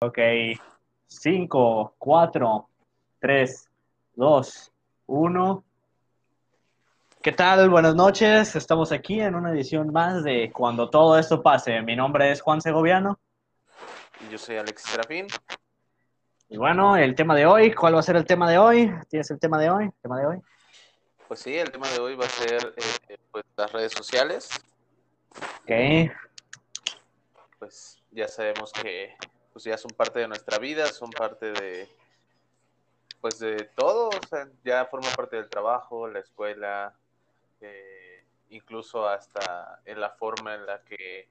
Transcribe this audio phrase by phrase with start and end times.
[0.00, 0.18] Ok.
[1.06, 2.68] 5, 4,
[3.20, 3.68] 3,
[4.14, 4.72] 2,
[5.06, 5.64] 1.
[7.20, 7.70] ¿Qué tal?
[7.70, 8.56] Buenas noches.
[8.56, 11.82] Estamos aquí en una edición más de Cuando todo esto pase.
[11.82, 13.18] Mi nombre es Juan Segoviano.
[14.20, 15.26] Y yo soy Alexis Serafín.
[16.48, 18.92] Y bueno, el tema de hoy, ¿cuál va a ser el tema de hoy?
[19.08, 19.84] ¿Tienes el tema de hoy?
[19.84, 20.42] ¿El tema de hoy?
[21.26, 22.74] Pues sí, el tema de hoy va a ser
[23.08, 24.50] eh, pues, las redes sociales.
[25.62, 26.12] Ok.
[27.58, 29.14] Pues ya sabemos que
[29.52, 31.88] pues ya son parte de nuestra vida, son parte de
[33.20, 36.92] pues de todo, o sea, ya forma parte del trabajo, la escuela,
[37.60, 41.28] eh, incluso hasta en la forma en la que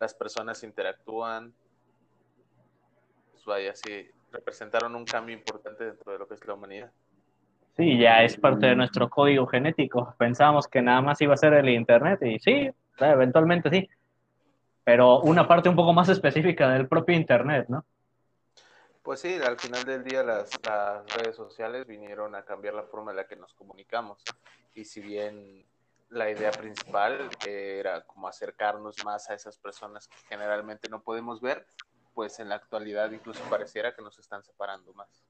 [0.00, 1.52] las personas interactúan.
[3.32, 6.90] Pues vaya, sí, representaron un cambio importante dentro de lo que es la humanidad.
[7.76, 10.14] Sí, ya es parte de nuestro código genético.
[10.18, 13.86] Pensábamos que nada más iba a ser el Internet y sí, eventualmente sí,
[14.86, 17.84] pero una parte un poco más específica del propio Internet, ¿no?
[19.02, 23.10] Pues sí, al final del día las, las, redes sociales vinieron a cambiar la forma
[23.10, 24.22] en la que nos comunicamos.
[24.74, 25.66] Y si bien
[26.10, 31.66] la idea principal era como acercarnos más a esas personas que generalmente no podemos ver,
[32.14, 35.24] pues en la actualidad incluso pareciera que nos están separando más.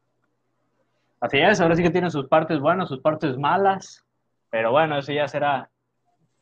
[1.19, 4.05] Así es, ahora sí que tienen sus partes buenas, sus partes malas,
[4.51, 5.71] pero bueno, eso ya será,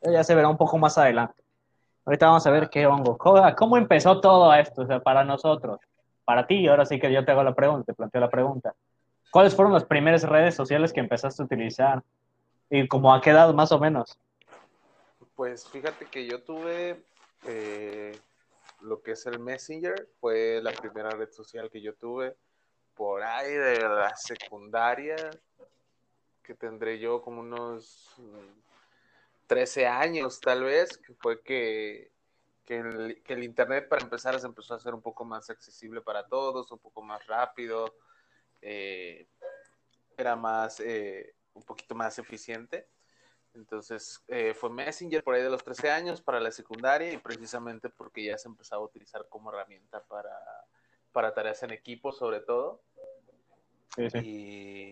[0.01, 1.44] ya se verá un poco más adelante.
[2.05, 3.17] Ahorita vamos a ver qué hongo.
[3.17, 4.83] ¿Cómo empezó todo esto?
[4.83, 5.79] O sea, para nosotros,
[6.23, 8.75] para ti, ahora sí que yo te hago la pregunta, te planteo la pregunta.
[9.31, 12.03] ¿Cuáles fueron las primeras redes sociales que empezaste a utilizar?
[12.69, 14.17] ¿Y cómo a qué edad más o menos?
[15.35, 17.03] Pues fíjate que yo tuve
[17.45, 18.17] eh,
[18.81, 22.35] lo que es el Messenger, fue la primera red social que yo tuve
[22.95, 25.15] por ahí de la secundaria,
[26.41, 28.15] que tendré yo como unos
[29.47, 32.11] 13 años tal vez, que fue que,
[32.65, 36.71] que, el, Internet para empezar se empezó a hacer un poco más accesible para todos,
[36.71, 37.95] un poco más rápido,
[38.61, 39.27] eh,
[40.17, 42.87] era más, eh, un poquito más eficiente.
[43.53, 47.89] Entonces eh, fue Messenger por ahí de los 13 años para la secundaria y precisamente
[47.89, 50.35] porque ya se empezaba a utilizar como herramienta para,
[51.13, 52.81] para tareas en equipo sobre todo.
[53.95, 54.17] Sí, sí.
[54.17, 54.84] Y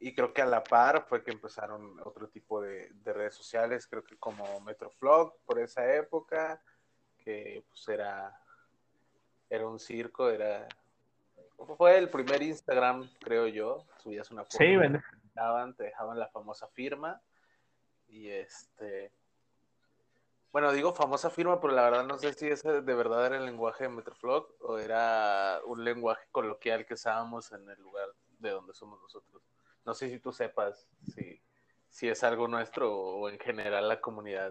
[0.00, 4.02] y creo que a la par fue que empezaron otro tipo de, redes sociales, creo
[4.02, 6.62] que como Metroflog por esa época,
[7.18, 8.40] que pues era,
[9.50, 10.66] era un circo, era...
[11.76, 15.02] Fue el primer Instagram, creo yo, subías una foto, sí, te,
[15.34, 17.20] dejaban, te dejaban la famosa firma
[18.08, 19.12] y este...
[20.50, 23.44] Bueno, digo famosa firma, pero la verdad no sé si ese de verdad era el
[23.44, 28.72] lenguaje de Metroflog o era un lenguaje coloquial que usábamos en el lugar de donde
[28.72, 29.42] somos nosotros.
[29.84, 31.40] No sé si tú sepas si,
[31.88, 34.50] si es algo nuestro o en general la comunidad.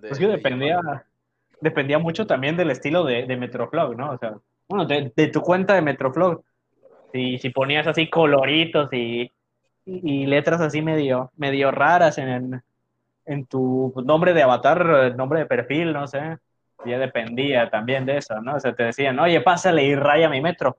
[0.00, 0.80] De, que dependía,
[1.60, 4.12] dependía mucho también del estilo de, de Metroflog, ¿no?
[4.12, 4.36] O sea,
[4.68, 6.42] bueno, de, tu cuenta de Metroflog.
[7.12, 9.32] Si, si ponías así coloritos y,
[9.84, 12.62] y, letras así medio, medio raras en,
[13.26, 16.38] en tu nombre de avatar, nombre de perfil, no sé,
[16.84, 18.54] ya dependía también de eso, ¿no?
[18.54, 20.76] O sea, te decían, oye, pásale y raya mi metro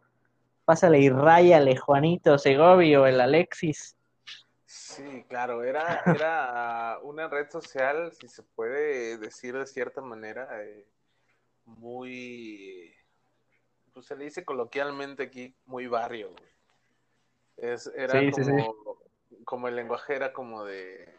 [0.65, 3.97] pásale y ráyale, Juanito Segovio, el Alexis.
[4.65, 10.87] Sí, claro, era, era una red social, si se puede decir de cierta manera, eh,
[11.65, 12.93] muy,
[13.93, 16.31] pues se le dice coloquialmente aquí, muy barrio.
[17.57, 18.75] Es, era como,
[19.45, 21.13] como el lenguaje era como de,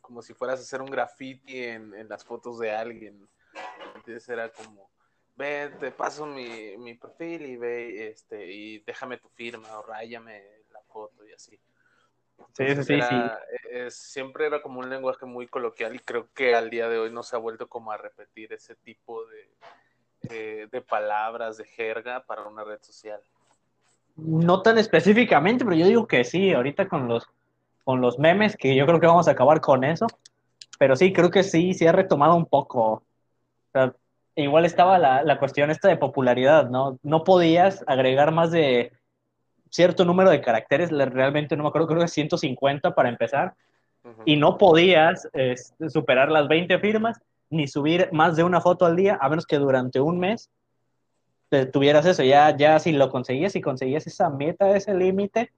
[0.00, 3.28] como si fueras a hacer un graffiti en, en las fotos de alguien.
[3.94, 4.90] Entonces era como,
[5.40, 10.42] ve, te paso mi, mi perfil y ve, este, y déjame tu firma o ráyame
[10.70, 11.58] la foto y así.
[12.52, 13.00] sí, sí, sí.
[13.70, 17.10] Es, siempre era como un lenguaje muy coloquial y creo que al día de hoy
[17.10, 19.22] no se ha vuelto como a repetir ese tipo
[20.28, 23.20] de, de palabras, de jerga para una red social.
[24.16, 27.26] No tan específicamente, pero yo digo que sí, ahorita con los,
[27.84, 30.06] con los memes, que yo creo que vamos a acabar con eso,
[30.78, 32.82] pero sí, creo que sí, sí ha retomado un poco.
[32.92, 33.02] O
[33.72, 33.94] sea,
[34.42, 36.98] igual estaba la, la, cuestión esta de popularidad, ¿no?
[37.02, 38.92] No podías agregar más de
[39.70, 43.54] cierto número de caracteres, realmente no me acuerdo, creo que 150 para empezar,
[44.24, 47.20] y no podías este, superar las 20 firmas
[47.50, 50.50] ni subir más de una foto al día, a menos que durante un mes
[51.72, 55.50] tuvieras eso, ya, ya si lo conseguías, si conseguías esa meta, ese límite,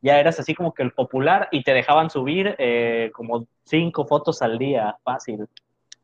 [0.00, 4.40] ya eras así como que el popular y te dejaban subir eh, como cinco fotos
[4.40, 5.46] al día, fácil,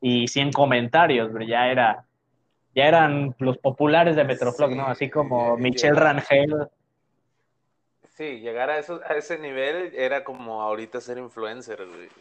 [0.00, 2.05] y 100 comentarios, pero ya era
[2.78, 4.86] ya eran los populares de Metroflog, ¿no?
[4.86, 6.69] Así como Michelle Rangel.
[8.10, 11.80] Sí, llegar a, eso, a ese nivel era como ahorita ser influencer,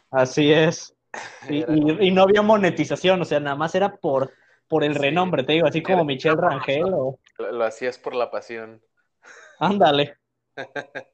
[0.09, 0.95] Así es.
[1.49, 4.33] Y, no había monetización, o sea, nada más era por,
[4.67, 4.99] por el Sí.
[4.99, 7.19] renombre, te digo, así como Michelle Rangel o...
[7.37, 8.81] Lo, lo hacías por la pasión,
[9.59, 10.17] Ándale.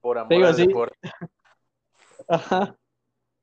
[0.00, 0.66] por amor Te digo, al sí.
[0.68, 0.96] deporte.
[2.28, 2.76] Ajá.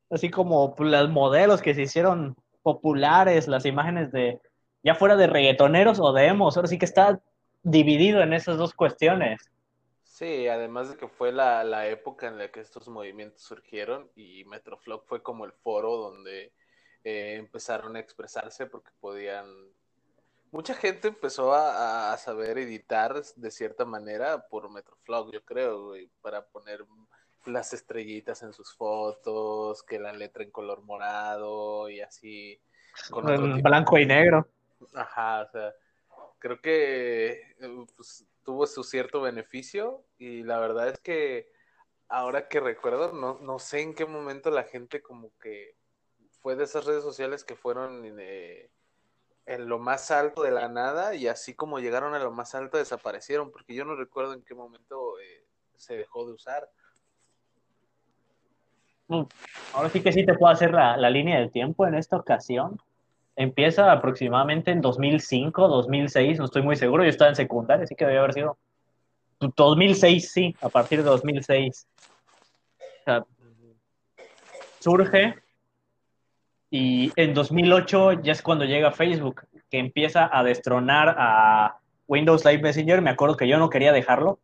[0.10, 4.40] Así como los modelos que se hicieron populares, las imágenes de,
[4.82, 7.22] ya fuera de reggaetoneros o de emos, ahora sí que está
[7.62, 9.50] dividido en esas dos cuestiones.
[10.04, 14.46] Sí, además de que fue la, la época en la que estos movimientos surgieron y
[14.46, 16.54] Metroflog fue como el foro donde
[17.04, 19.48] eh, empezaron a expresarse porque podían...
[20.52, 26.46] Mucha gente empezó a, a saber editar de cierta manera por Metroflog, yo creo, para
[26.46, 26.86] poner
[27.46, 32.60] las estrellitas en sus fotos, que la letra en color morado y así.
[33.10, 34.48] Con otro blanco y negro.
[34.94, 35.74] Ajá, o sea,
[36.40, 41.52] creo que eh, pues, tuvo su cierto beneficio y la verdad es que
[42.10, 45.76] ahora que recuerdo, no, no sé en qué momento la gente como que
[46.42, 48.70] fue de esas redes sociales que fueron eh,
[49.46, 52.78] en lo más alto de la nada y así como llegaron a lo más alto
[52.78, 55.46] desaparecieron, porque yo no recuerdo en qué momento eh,
[55.76, 56.70] se dejó de usar.
[59.74, 62.80] Ahora sí que sí te puedo hacer la, la línea del tiempo en esta ocasión.
[63.36, 68.06] Empieza aproximadamente en 2005, 2006, no estoy muy seguro, yo estaba en secundaria, así que
[68.06, 68.58] debe haber sido
[69.40, 71.88] 2006, sí, a partir de 2006.
[72.78, 73.26] O sea,
[74.80, 75.36] surge
[76.70, 81.78] y en 2008 ya es cuando llega Facebook, que empieza a destronar a
[82.08, 83.02] Windows Live Messenger.
[83.02, 84.40] Me acuerdo que yo no quería dejarlo.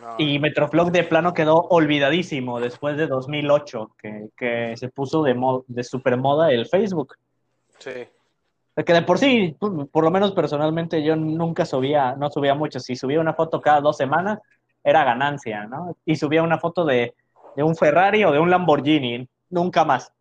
[0.00, 5.34] No, Y Metroflog de plano quedó olvidadísimo después de 2008, que, que se puso de,
[5.34, 7.16] mo- de super moda el Facebook.
[7.78, 8.08] sí,
[8.84, 12.80] Que de por sí, por lo menos personalmente, yo nunca subía, no subía mucho.
[12.80, 14.38] Si subía una foto cada dos semanas,
[14.82, 15.96] era ganancia, ¿no?
[16.06, 17.14] Y subía una foto de,
[17.56, 20.12] de un Ferrari o de un Lamborghini, nunca más.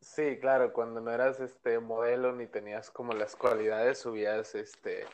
[0.00, 5.04] Sí, claro, cuando no eras este modelo ni tenías como las cualidades, subías este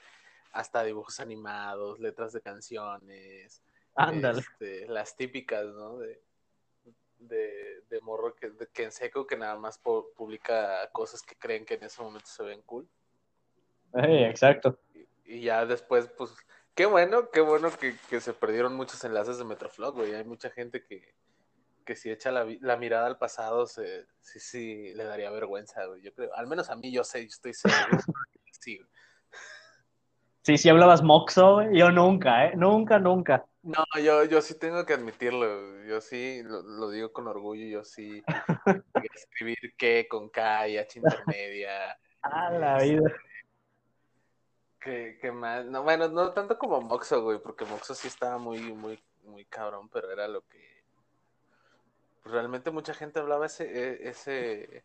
[0.53, 3.63] hasta dibujos animados, letras de canciones,
[3.95, 4.41] Ándale.
[4.41, 5.99] este, las típicas, ¿no?
[5.99, 6.23] De,
[7.19, 11.37] de, de morro que, de- que en seco que nada más pu- publica cosas que
[11.37, 12.89] creen que en ese momento se ven cool.
[13.93, 14.79] Exacto.
[14.95, 16.35] Y, y ya después, pues,
[16.75, 20.15] qué bueno, qué bueno que, que se perdieron muchos enlaces de Metroflog, güey.
[20.15, 21.15] Hay mucha gente que,
[21.85, 26.01] que si echa la, mirada al pasado, se, sí, sí, le daría vergüenza, güey.
[26.03, 27.99] Yo creo, al menos a mí, yo sé, yo estoy seguro.
[28.53, 28.89] Sí, güey.
[30.43, 32.53] Sí, si hablabas moxo, yo nunca, ¿eh?
[32.57, 33.47] Nunca, nunca.
[33.63, 37.85] No, yo, yo sí tengo que admitirlo, yo sí, lo, lo digo con orgullo, yo
[37.85, 38.25] sí
[39.15, 43.13] escribir que con K y H intermedia, A la vida.
[44.81, 48.61] que, que más, no, bueno, no tanto como Moxo, güey, porque Moxo sí estaba muy,
[48.73, 50.81] muy, muy cabrón, pero era lo que,
[52.25, 54.85] realmente mucha gente hablaba ese, e- ese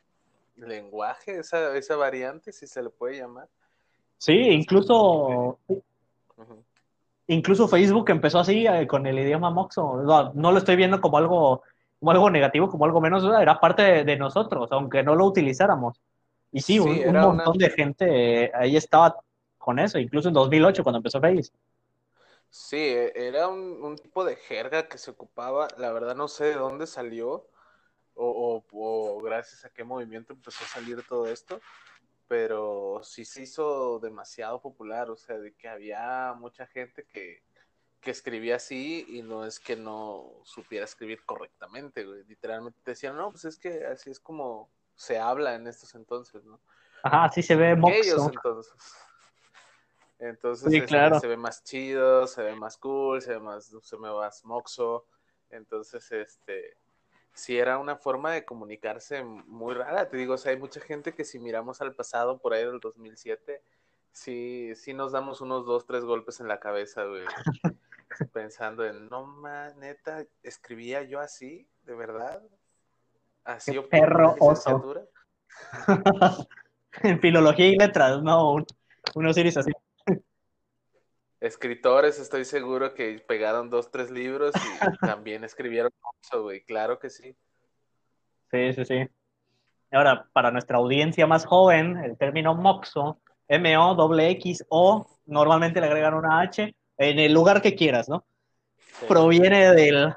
[0.56, 3.50] lenguaje, esa, esa variante, si se le puede llamar.
[4.18, 5.60] Sí, incluso.
[7.28, 10.02] Incluso Facebook empezó así eh, con el idioma moxo.
[10.04, 11.64] No, no lo estoy viendo como algo,
[12.00, 16.00] como algo negativo, como algo menos, era parte de, de nosotros, aunque no lo utilizáramos.
[16.52, 19.18] Y sí, Sí, un, montón de gente eh, ahí estaba
[19.58, 21.60] con eso, incluso en 2008 cuando empezó Facebook.
[22.50, 26.46] Sí, e- era un, un tipo de jerga que se ocupaba, la verdad no sé
[26.46, 27.48] de dónde salió
[28.16, 31.62] o, o- o gracias a qué movimiento empezó a salir todo esto,
[32.28, 37.44] pero sí se hizo demasiado popular, o sea, de que había mucha gente que,
[38.02, 42.24] que escribía así y no es que no supiera escribir correctamente, güey.
[42.26, 46.62] Literalmente decían, no, pues es que así es como se habla en estos entonces, ¿no?
[47.04, 48.32] Ajá, sí se ve Ellos moxo.
[48.34, 48.74] entonces.
[50.18, 51.20] Entonces Sí, este, claro.
[51.20, 55.06] se ve más chido, se ve más cool, se ve más, se ve más moxo.
[55.50, 56.78] Entonces, este,
[57.36, 60.10] sí era una forma de comunicarse muy rara.
[60.10, 62.80] Te digo, o sea, hay mucha gente que si miramos al pasado por ahí del
[62.80, 63.62] 2007,
[64.12, 67.24] sí, sí nos damos unos dos, tres golpes en la cabeza, güey.
[68.34, 72.42] Pensando en, no, ma, neta, escribía yo así, de verdad.
[73.44, 75.08] Así obtuve perro oso.
[77.04, 78.66] en filología y letras, no, un-
[79.14, 79.72] unos iris así.
[81.46, 85.92] Escritores, estoy seguro que pegaron dos, tres libros y también escribieron
[86.24, 86.64] eso, güey.
[86.64, 87.36] Claro que sí.
[88.52, 89.08] Sí, sí, sí.
[89.92, 96.76] Ahora, para nuestra audiencia más joven, el término moxo, M-O-X-O, normalmente le agregan una H
[96.98, 98.26] en el lugar que quieras, ¿no?
[98.78, 99.06] Sí.
[99.08, 100.16] Proviene del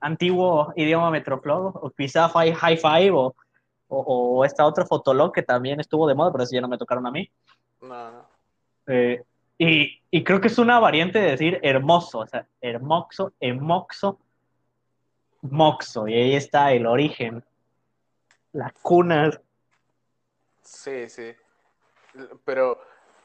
[0.00, 3.34] antiguo idioma Metroflog, o quizá High Five, o,
[3.88, 6.78] o, o esta otra Fotolog que también estuvo de moda, pero eso ya no me
[6.78, 7.30] tocaron a mí.
[7.80, 8.28] No, no.
[8.88, 9.24] Eh,
[9.58, 14.18] y, y creo que es una variante de decir hermoso, o sea, hermoso, emoxo,
[15.42, 17.44] moxo, y ahí está el origen,
[18.52, 19.30] la cuna.
[20.62, 21.34] Sí, sí.
[22.44, 22.80] Pero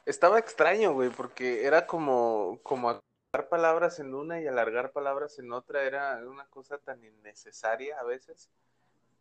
[0.05, 5.51] estaba extraño, güey, porque era como, como alargar palabras en una y alargar palabras en
[5.51, 5.83] otra.
[5.83, 8.49] Era una cosa tan innecesaria a veces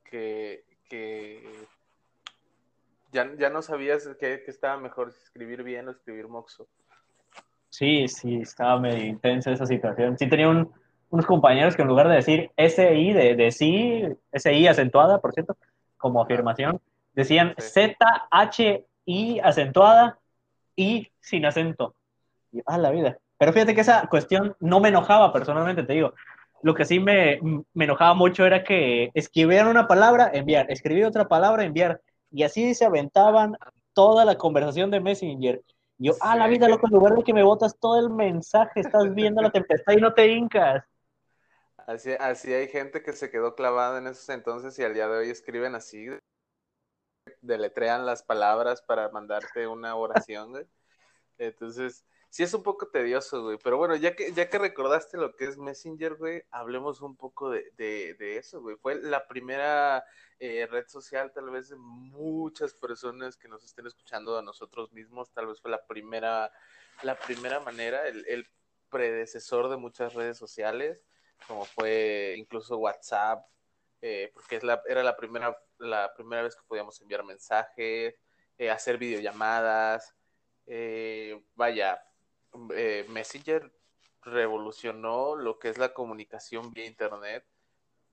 [0.05, 1.67] que, que
[3.13, 6.69] ya, ya no sabías que, estaba mejor escribir bien o escribir moxo.
[7.71, 10.19] Sí, sí, estaba medio intensa esa situación.
[10.19, 15.21] Sí tenía unos compañeros que en lugar de decir SI, de, de sí, SI acentuada,
[15.21, 15.57] por cierto,
[15.97, 16.81] como afirmación,
[17.15, 20.19] decían Z-H-I acentuada
[20.75, 21.95] y sin acento.
[22.53, 23.19] Y, ah, la vida.
[23.39, 26.13] Pero fíjate que esa cuestión no me enojaba personalmente, te digo.
[26.63, 27.41] Lo que sí me,
[27.73, 32.03] me enojaba mucho era que escribían una palabra, enviar, escribir otra palabra, enviar.
[32.31, 33.57] Y así se aventaban
[33.95, 35.63] toda la conversación de Messenger.
[36.03, 39.15] Yo, ah, la vida, loco, en lugar de que me botas todo el mensaje, estás
[39.15, 40.83] viendo la tempestad y no te hincas.
[41.77, 45.19] Así, así hay gente que se quedó clavada en esos entonces y al día de
[45.19, 46.07] hoy escriben así,
[47.43, 50.67] deletrean las palabras para mandarte una oración, güey.
[51.37, 53.59] Entonces, sí es un poco tedioso, güey.
[53.63, 57.51] Pero bueno, ya que, ya que recordaste lo que es Messenger, güey, hablemos un poco
[57.51, 58.77] de, de, eso, güey.
[58.77, 60.05] Fue la primera
[60.39, 65.33] eh, red social, tal vez, de muchas personas que nos estén escuchando a nosotros mismos.
[65.33, 66.53] Tal vez fue la primera,
[67.03, 68.49] la primera manera, el,
[68.91, 71.01] predecesor de muchas redes sociales,
[71.47, 73.47] como fue incluso WhatsApp,
[74.03, 78.17] eh, porque es la, era la primera, la primera vez que podíamos enviar mensajes,
[78.59, 80.17] eh, hacer videollamadas.
[80.67, 82.03] Eh, vaya,
[83.09, 83.71] Messenger
[84.23, 87.45] revolucionó lo que es la comunicación vía Internet,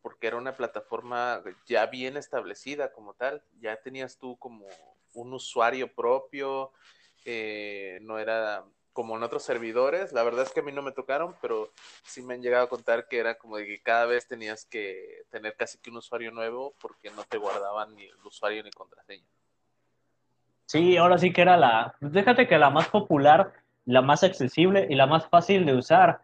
[0.02, 4.66] porque era una plataforma ya bien establecida como tal, ya tenías tú como
[5.14, 6.72] un usuario propio,
[8.02, 10.12] no era como en otros servidores.
[10.12, 11.72] La verdad es que a mí no me tocaron, pero
[12.04, 15.24] sí me han llegado a contar que era como de que cada vez tenías que
[15.30, 19.28] tener casi que un usuario nuevo porque no te guardaban ni el usuario ni contraseña.
[20.66, 23.54] Sí, ahora sí que era la, déjate que la más popular,
[23.88, 26.22] la más accesible y la más fácil de usar.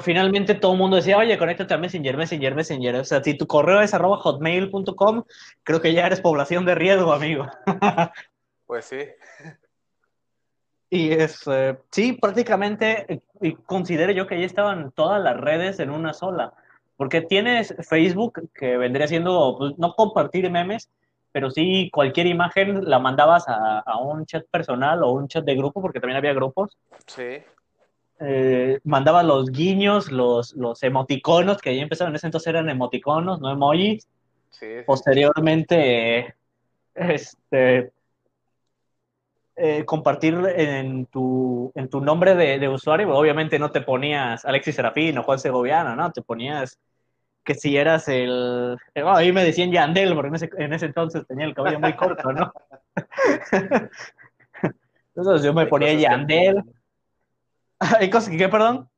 [0.00, 2.96] finalmente todo el mundo decía, oye, conéctate a Messenger, Messenger, Messenger.
[2.96, 5.24] O sea, si tu correo es arroba hotmail.com,
[5.62, 7.46] creo que ya eres población de riesgo, amigo.
[8.66, 8.98] pues sí.
[10.90, 15.90] Y es, eh, sí, prácticamente, y considero yo que ahí estaban todas las redes en
[15.90, 16.52] una sola,
[16.96, 20.90] porque tienes Facebook, que vendría siendo, pues, no compartir memes,
[21.36, 25.82] pero sí cualquier imagen la mandabas a, un chat personal o un chat de grupo,
[25.82, 26.78] porque también había grupos.
[27.06, 27.42] Sí.
[28.20, 33.38] Eh, mandabas los guiños, los, los emoticonos, que ahí empezaron, en ese entonces eran emoticonos,
[33.42, 34.08] no emojis.
[34.48, 34.66] Sí.
[34.86, 36.34] Posteriormente,
[36.94, 37.92] este,
[39.56, 45.18] eh, compartir en tu, en tu nombre de, usuario, obviamente no te ponías Alexis Serafín
[45.18, 46.10] o Juan Segoviano, ¿no?
[46.12, 46.78] Te ponías
[47.46, 48.76] que si eras el...
[48.94, 51.94] Eh, ahí me decían Yandel, porque en ese, en ese entonces tenía el cabello muy
[51.94, 52.52] corto, ¿no?
[55.14, 56.62] Entonces yo me ponía Yandel.
[57.78, 58.90] ¿Hay cosas que qué, perdón?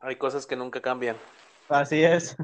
[0.00, 1.16] Hay cosas que nunca cambian.
[1.68, 2.36] Así es.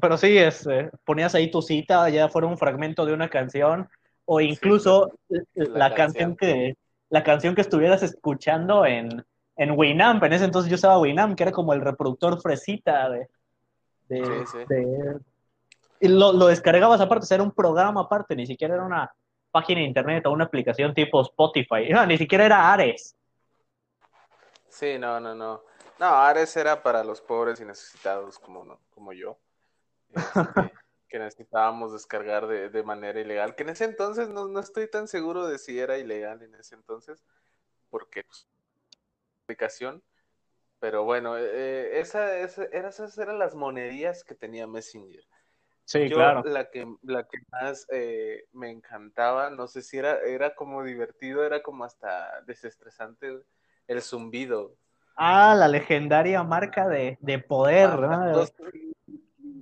[0.00, 3.88] Pero, sí, es, eh, ponías ahí tu cita, ya fuera un fragmento de una canción,
[4.24, 5.12] o incluso
[5.54, 6.36] la, canción.
[6.36, 6.76] que
[7.10, 9.24] la canción que estuvieras escuchando en,
[9.58, 10.22] en Winamp.
[10.24, 13.28] En ese entonces yo usaba Winamp, que era como el reproductor fresita de.
[14.08, 15.20] de,
[16.00, 19.12] y lo, lo, descargabas aparte, o sea, era un programa aparte, ni siquiera era una
[19.50, 21.90] página de internet o una aplicación tipo Spotify.
[21.90, 23.16] No, ni siquiera era Ares.
[24.68, 25.62] Sí, no, no, no.
[25.98, 29.36] No, Ares era para los pobres y necesitados como, como yo.
[30.14, 30.22] Este,
[31.08, 35.08] que necesitábamos descargar de, de, manera ilegal, que en ese entonces no, no, estoy tan
[35.08, 37.24] seguro de si era ilegal en ese entonces,
[37.90, 38.46] porque pues,
[39.48, 40.02] aplicación,
[40.78, 45.24] pero bueno, eh, esa, esa, esas eran las monedías que tenía Messenger.
[45.84, 46.42] Sí, claro.
[46.44, 51.46] La que, la que más eh, me encantaba, no sé si era, era como divertido,
[51.46, 53.40] era como hasta desestresante,
[53.86, 54.74] el zumbido.
[55.16, 58.44] Ah, la legendaria marca de, de poder, ¿no?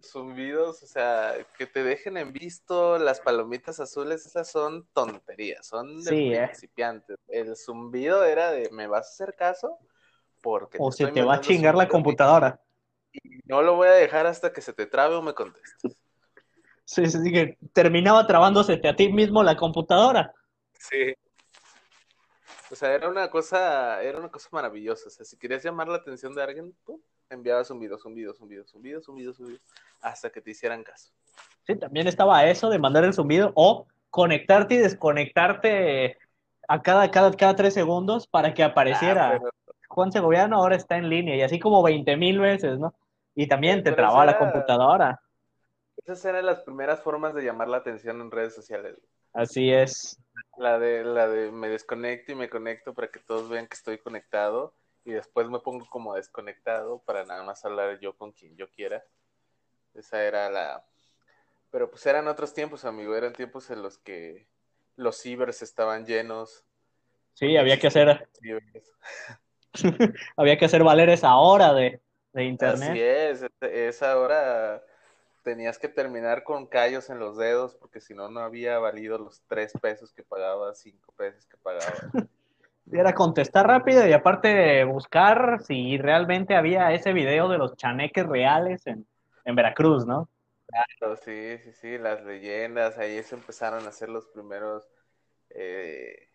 [0.03, 6.03] Zumbidos, o sea, que te dejen en visto las palomitas azules, esas son tonterías, son
[6.03, 6.47] de ¿eh?
[6.47, 7.19] principiantes.
[7.29, 9.79] El zumbido era de, ¿me vas a hacer caso?
[10.43, 12.61] Porque o se te va a chingar la computadora.
[13.12, 15.97] Y no lo voy a dejar hasta que se te trabe o me contestes.
[16.85, 20.33] Sí, sí, que terminaba trabándose a ti mismo la computadora.
[20.79, 21.15] Sí.
[22.71, 25.09] O sea, era una cosa, era una cosa maravillosa.
[25.09, 28.14] O sea, si querías llamar la atención de alguien, tú video, un video, un
[28.49, 29.59] video, un video,
[30.00, 31.12] hasta que te hicieran caso.
[31.66, 36.18] Sí, también estaba eso de mandar el zumbido o conectarte y desconectarte
[36.68, 39.40] a cada, cada, cada tres segundos para que apareciera.
[39.42, 39.50] Ah,
[39.88, 42.95] Juan Segoviano ahora está en línea y así como 20 mil veces, ¿no?
[43.35, 45.21] Y también te trababa la computadora.
[45.97, 48.97] Esas eran las primeras formas de llamar la atención en redes sociales.
[49.33, 50.18] Así es.
[50.56, 53.99] La de, la de me desconecto y me conecto para que todos vean que estoy
[53.99, 54.75] conectado
[55.07, 59.05] y después me pongo como desconectado para nada más hablar yo con quien yo quiera.
[59.95, 60.85] Esa era la...
[61.71, 64.49] Pero pues eran otros tiempos, amigo, eran tiempos en los que
[64.97, 66.65] los cibers estaban llenos.
[67.35, 68.29] Sí, había que hacer...
[70.37, 72.01] había que hacer valer esa hora de,
[72.33, 72.91] de internet.
[72.91, 74.83] Así es, esa hora
[75.45, 79.41] tenías que terminar con callos en los dedos porque si no, no había valido los
[79.47, 81.95] tres pesos que pagaba, cinco pesos que pagaba.
[82.93, 88.87] Era contestar rápido y aparte buscar si realmente había ese video de los chaneques reales
[88.87, 89.07] en,
[89.45, 90.28] Veracruz, ¿no?
[90.66, 94.88] Claro, sí, sí, sí, las leyendas, ahí se empezaron a hacer los primeros
[95.50, 96.28] eh,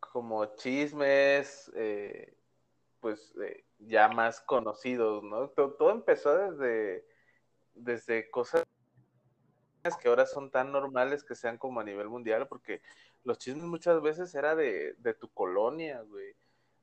[0.00, 2.36] como chismes, eh,
[3.00, 5.48] pues eh, ya más conocidos, ¿no?
[5.50, 7.06] Todo, empezó desde,
[7.74, 8.64] desde cosas
[10.00, 12.82] que ahora son tan normales que sean como a nivel mundial, porque
[13.26, 16.34] los chismes muchas veces era de, tu colonia, güey.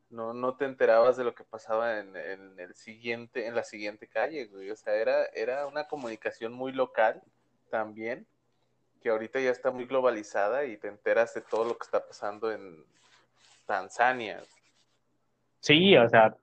[0.09, 2.15] No, no te enterabas de lo que pasaba en,
[2.59, 4.69] el siguiente, en la siguiente calle, güey.
[4.69, 7.23] O sea, era, era una comunicación muy local
[7.71, 8.27] también,
[9.01, 12.51] que ahorita ya está muy globalizada y te enteras de todo lo que está pasando
[12.51, 12.83] en
[13.65, 14.43] Tanzania.
[15.61, 16.35] Sí, o sea,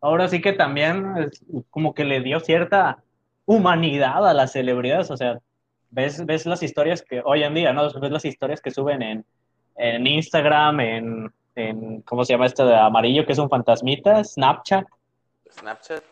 [0.00, 3.02] ahora sí que también es como que le dio cierta
[3.46, 5.38] humanidad a las celebridades, o sea,
[5.90, 7.88] ves, ves las historias que hoy en día, ¿no?
[8.00, 9.24] Ves las historias que suben en,
[9.76, 14.22] en Instagram, en, en, ¿cómo se llama esto de amarillo, que es un fantasmita?
[14.22, 14.86] Snapchat.
[15.50, 16.02] Snapchat.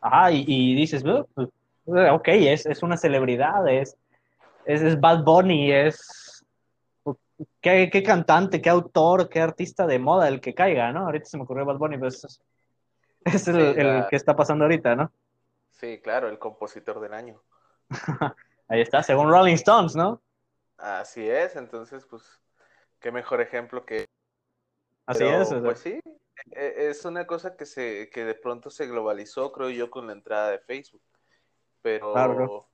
[0.00, 1.48] Ajá, y, dices, pues,
[1.86, 3.96] ok, es, es una celebridad, es,
[4.66, 6.44] es, Bad Bunny, es...
[7.60, 11.06] ¿qué, ¿Qué cantante, qué autor, qué artista de moda el que caiga, ¿no?
[11.06, 12.38] Ahorita se me ocurrió Bad Bunny, pues
[13.24, 15.10] es, el, el que está pasando ahorita, ¿no?
[15.70, 17.42] Sí, claro, el compositor del año.
[18.68, 20.20] Ahí está, según Rolling Stones, ¿no?
[20.76, 22.40] Así es, entonces, pues,
[23.04, 24.06] qué mejor ejemplo que...
[25.04, 25.52] Así es.
[25.62, 26.00] Pues sí,
[26.52, 30.14] e, es una cosa que, se, que de pronto se globalizó, creo yo, con la
[30.14, 31.02] entrada de Facebook.
[31.82, 32.66] Pero,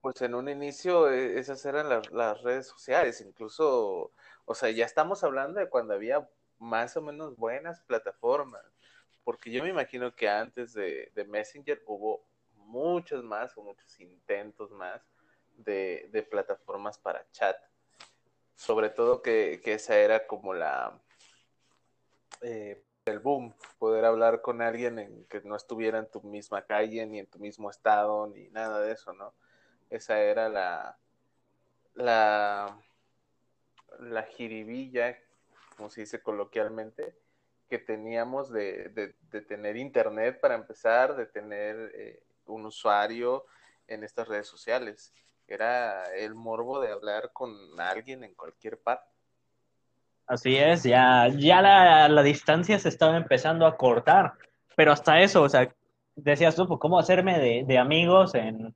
[0.00, 4.10] pues en un inicio e, esas eran las, las redes sociales, incluso,
[4.46, 6.26] o sea, ya estamos hablando de cuando había
[6.58, 8.64] más o menos buenas plataformas,
[9.22, 14.70] porque yo me imagino que antes de, de Messenger hubo muchos más o muchos intentos
[14.70, 15.02] más
[15.58, 17.58] de, de plataformas para chat
[18.58, 21.00] sobre todo que, esa era como la
[22.42, 27.06] eh, el boom, poder hablar con alguien en, que no estuviera en tu misma calle,
[27.06, 29.32] ni en tu mismo estado, ni nada de eso, ¿no?
[29.90, 30.98] Esa era la
[31.94, 32.76] la
[34.00, 35.16] la jiribilla,
[35.76, 37.16] como se dice coloquialmente,
[37.68, 43.46] que teníamos de, de, tener internet para empezar, de tener eh, un usuario
[43.86, 45.12] en estas redes sociales
[45.54, 49.08] era el morbo de hablar con alguien en cualquier parte.
[50.26, 54.34] Así es, ya, ya la, distancia se estaba empezando a cortar,
[54.76, 55.74] pero hasta eso, o sea,
[56.14, 58.74] decías tú, pues, ¿cómo hacerme de, amigos en,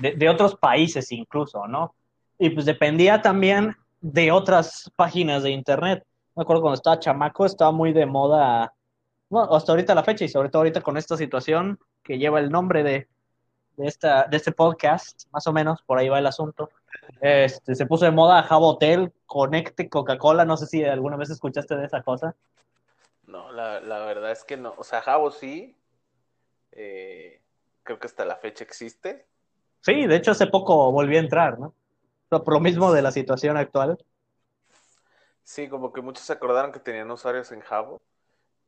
[0.00, 1.94] de, otros países incluso, ¿no?
[2.36, 6.04] Y pues dependía también de otras páginas de internet.
[6.34, 8.74] Me acuerdo cuando estaba chamaco, estaba muy de moda,
[9.28, 12.50] bueno, hasta ahorita la fecha y sobre todo ahorita con esta situación que lleva el
[12.50, 13.08] nombre de
[13.76, 16.70] de, esta, de este podcast, más o menos, por ahí va el asunto.
[17.20, 21.86] Este, se puso de moda Hotel, Conecte Coca-Cola, no sé si alguna vez escuchaste de
[21.86, 22.34] esa cosa.
[23.26, 25.76] No, la, verdad es que no, o sea, Jabo sí,
[26.72, 27.40] eh,
[27.82, 29.26] creo que hasta la fecha existe.
[29.80, 31.74] Sí, de hecho hace poco volví a entrar, ¿no?
[32.28, 33.98] Por lo mismo de la situación actual.
[35.42, 38.00] Sí, como que muchos se acordaron que tenían usuarios en Jabo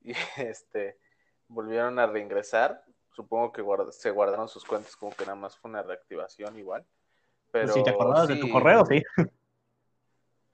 [0.03, 0.99] y este
[1.49, 5.83] volvieron a reingresar supongo que se guardaron sus cuentas como que nada más fue una
[5.83, 6.85] reactivación igual.
[7.51, 9.03] Pero, si te acordabas de tu correo, sí.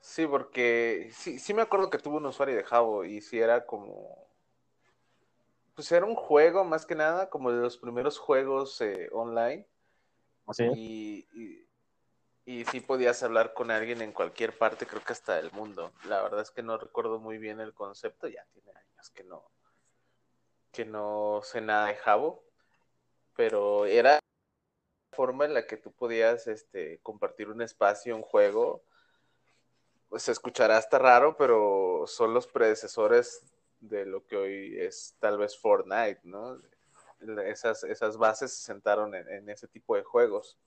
[0.00, 3.66] Sí, porque sí, sí me acuerdo que tuve un usuario de Javo y sí era
[3.66, 4.28] como...
[5.74, 9.66] Pues era un juego más que nada, como de los primeros juegos eh, online.
[10.46, 10.64] ¿Así?
[10.74, 11.66] Y, y,
[12.44, 15.92] y, sí podías hablar con alguien en cualquier parte, creo que hasta del mundo.
[16.06, 19.50] La verdad es que no recuerdo muy bien el concepto, ya tiene años que no,
[20.72, 22.49] que no sé nada de Javo
[23.40, 28.82] pero era la forma en la que tú podías este, compartir un espacio, un juego.
[30.10, 33.42] Pues se escuchará hasta raro, pero son los predecesores
[33.80, 36.58] de lo que hoy es tal vez Fortnite, ¿no?
[37.46, 40.58] Esas, bases se sentaron en, ese tipo de juegos.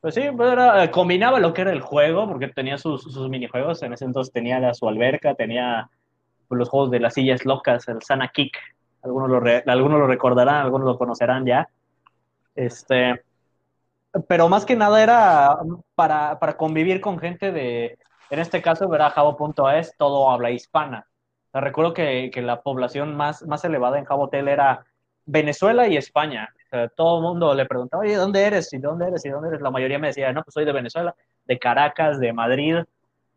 [0.00, 3.82] Pues sí, pues era, combinaba lo que era el juego, porque tenía sus, minijuegos.
[3.82, 5.90] En ese entonces tenía su alberca, tenía
[6.50, 8.56] los juegos de las sillas locas, el Sana Kick,
[9.06, 11.68] algunos lo, algunos lo recordarán, algunos lo conocerán ya.
[12.54, 13.22] Este,
[14.28, 15.58] pero más que nada era
[15.94, 17.98] para, para convivir con gente de,
[18.30, 21.06] en este caso, verá Jabo.es, todo habla hispana.
[21.52, 24.84] recuerdo que, que, la población más, más elevada en Jabotel era
[25.24, 26.48] Venezuela y España.
[26.96, 28.72] todo el mundo le preguntaba, oye, ¿dónde eres?
[28.72, 29.24] ¿Y dónde eres?
[29.24, 29.60] ¿Y dónde eres?
[29.60, 31.14] La mayoría me decía, no, pues soy de Venezuela,
[31.44, 32.78] de Caracas, de Madrid.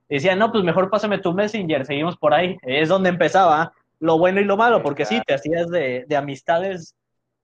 [0.08, 2.58] Y decía, no, pues mejor pásame tu Messenger, seguimos por ahí.
[2.64, 6.96] Es donde empezaba lo bueno y lo malo, porque sí, te hacías de, de amistades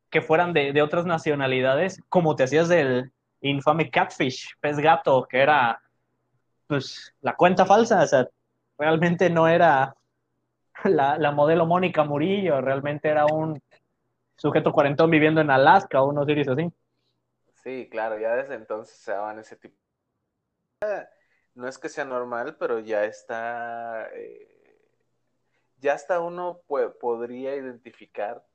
[0.10, 5.40] que fueran de, de, otras nacionalidades, como te hacías del infame catfish, pez gato, que
[5.40, 5.82] era
[6.68, 8.28] pues la cuenta falsa, o sea,
[8.78, 9.94] realmente no era
[10.84, 13.62] la, la modelo Mónica Murillo, realmente era un
[14.36, 16.72] sujeto cuarentón viviendo en Alaska o unos iris así.
[17.54, 19.76] Sí, claro, ya desde entonces se daban ese tipo.
[21.56, 24.55] No es que sea normal, pero ya está, eh,
[25.86, 28.46] ya hasta uno podría identificar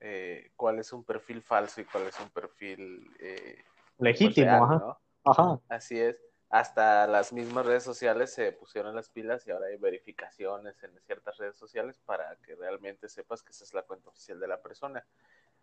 [0.00, 3.62] eh, cuál es un perfil falso y cuál es un perfil eh,
[3.98, 4.98] legítimo, ajá.
[5.24, 5.60] ajá.
[5.68, 6.16] Así es
[6.54, 11.36] hasta las mismas redes sociales se pusieron las pilas y ahora hay verificaciones en ciertas
[11.36, 15.04] redes sociales para que realmente sepas que esa es la cuenta oficial de la persona.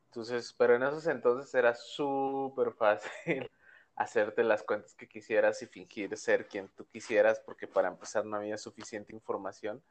[0.08, 3.50] Entonces, pero en esos entonces era súper fácil
[3.96, 8.36] hacerte las cuentas que quisieras y fingir ser quien tú quisieras, porque para empezar no
[8.36, 9.82] había suficiente información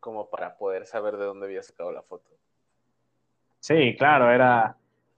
[0.00, 2.30] como para poder saber de dónde había sacado la foto.
[3.60, 4.76] Sí, claro, era...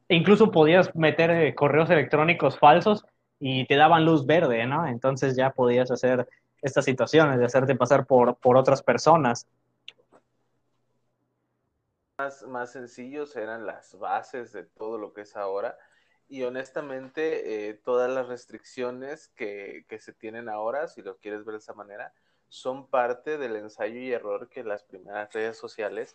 [0.08, 3.06] Incluso podías meter eh, correos electrónicos falsos
[3.38, 4.86] y te daban luz verde, ¿no?
[4.86, 6.28] Entonces ya podías hacer
[6.60, 9.46] estas situaciones de hacerte pasar por, por otras personas.
[12.18, 15.78] Más, más sencillos eran las bases de todo lo que es ahora
[16.28, 21.54] y honestamente eh, todas las restricciones que, que, se tienen ahora, si lo quieres ver
[21.54, 22.14] de esa manera,
[22.52, 26.14] son parte del ensayo y error que las primeras redes sociales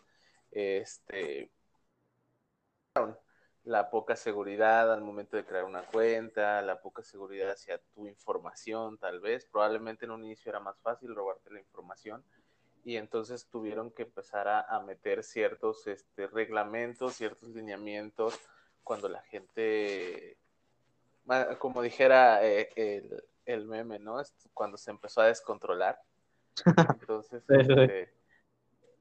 [0.52, 1.50] este,
[3.64, 9.00] la poca seguridad al momento de crear una cuenta, la poca seguridad hacia tu información,
[9.00, 9.46] tal vez.
[9.46, 12.24] Probablemente en un inicio era más fácil robarte la información
[12.86, 18.40] y entonces tuvieron que empezar a, meter ciertos este, reglamentos, ciertos lineamientos
[18.84, 20.38] cuando la gente,
[21.58, 24.22] como dijera eh, el, el, meme, ¿no?
[24.54, 26.00] Cuando se empezó a descontrolar.
[26.66, 28.14] Entonces, este,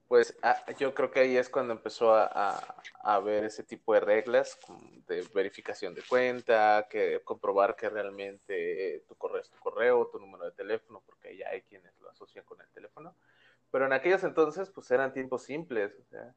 [0.09, 2.61] pues ah, yo creo que ahí es cuando empezó a,
[3.03, 4.59] a, ver ese tipo de reglas
[5.09, 10.45] de verificación de cuenta, que comprobar que realmente tu correo es tu correo, tu número
[10.45, 13.15] de teléfono, porque ya hay quienes lo asocian con el teléfono.
[13.71, 16.35] Pero en aquellos entonces, pues eran tiempos simples, o sea,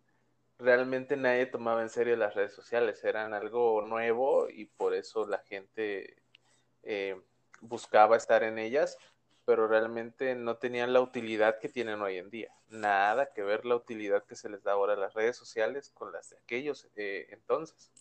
[0.58, 5.40] realmente nadie tomaba en serio las redes sociales, eran algo nuevo y por eso la
[5.40, 6.22] gente
[6.84, 7.20] eh,
[7.62, 8.98] buscaba estar en ellas,
[9.50, 12.52] pero realmente no tenían la utilidad que tienen hoy en día.
[12.70, 16.12] Nada que ver la utilidad que se les da ahora a las redes sociales con
[16.12, 17.92] las de aquellos eh, entonces.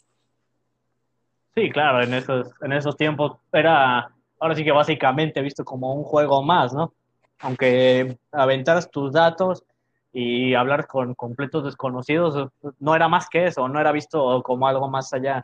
[1.54, 6.04] Sí, claro, en esos, en esos tiempos era, ahora sí que básicamente visto como un
[6.04, 6.92] juego más, ¿no?
[7.38, 9.64] Aunque aventaras tus datos
[10.12, 14.86] y hablar con completos desconocidos no era más que eso, no era visto como algo
[14.90, 15.42] más allá.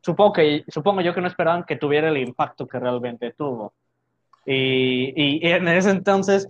[0.00, 3.72] supongo que supongo yo que no esperaban que tuviera el impacto que realmente tuvo.
[4.50, 6.48] Y, en ese entonces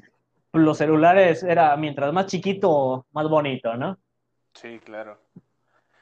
[0.53, 3.99] los celulares era mientras más chiquito, más bonito, ¿no?
[4.55, 5.19] Sí, claro.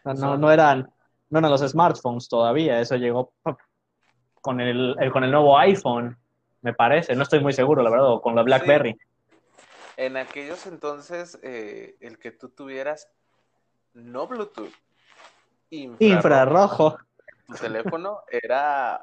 [0.04, 0.90] No, no, eran,
[1.30, 3.32] no eran los smartphones todavía, eso llegó
[4.42, 6.16] con el, con el nuevo iPhone,
[6.60, 8.96] me parece, no estoy muy seguro, la verdad, o con la BlackBerry.
[9.96, 13.08] En aquellos entonces, eh, el que tú tuvieras
[13.94, 14.72] no Bluetooth,
[15.70, 16.98] infrarrojo, infrarrojo.
[17.46, 19.02] tu teléfono era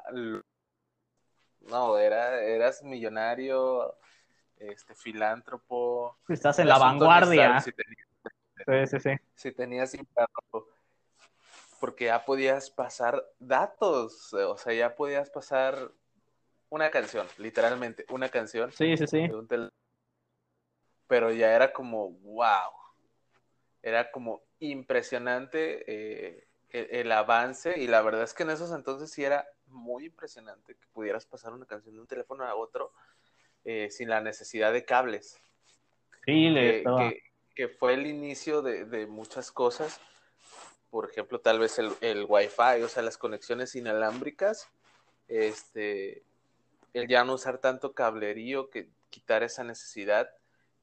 [1.68, 3.96] no, era, eras millonario,
[4.58, 6.16] este, filántropo.
[6.28, 7.60] Estás en la vanguardia.
[7.60, 9.16] Si tenías, sí, sí, sí.
[9.34, 9.96] Si tenías
[11.80, 15.90] porque ya podías pasar datos, o sea, ya podías pasar
[16.70, 18.72] una canción, literalmente, una canción.
[18.72, 19.28] Sí, sí, sí.
[21.06, 22.72] Pero ya era como, wow,
[23.82, 29.22] era como impresionante eh, el, avance y la verdad es que en esos entonces sí
[29.22, 32.92] era muy impresionante que pudieras pasar una canción de un teléfono a otro
[33.64, 35.40] eh, sin la necesidad de cables.
[36.24, 36.84] Sí, le
[37.54, 40.00] que, fue el inicio de, muchas cosas.
[40.90, 44.68] Por ejemplo, tal vez el, el Wi-Fi, o sea, las conexiones inalámbricas.
[45.28, 46.22] Este,
[46.92, 50.30] el ya no usar tanto cablerío, que quitar esa necesidad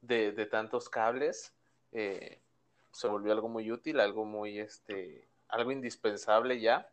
[0.02, 1.54] de, tantos cables,
[1.92, 2.40] eh,
[2.92, 6.90] se volvió algo muy útil, algo muy, este, algo indispensable ya.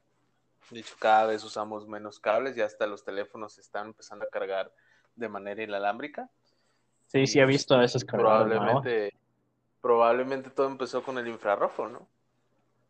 [0.69, 4.71] De hecho, cada vez usamos menos cables y hasta los teléfonos están empezando a cargar
[5.15, 6.29] de manera inalámbrica.
[7.07, 9.13] Sí, sí he visto esos Probablemente,
[9.81, 12.07] probablemente todo empezó con el infrarrojo, ¿no?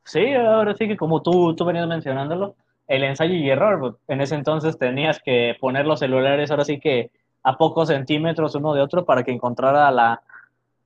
[0.04, 2.56] Sí, ahora sí que como tú, tú venías mencionándolo,
[2.88, 4.00] el ensayo y error.
[4.08, 7.12] En ese entonces tenías que poner los celulares ahora sí que
[7.44, 10.22] a pocos centímetros uno de otro para que encontrara la,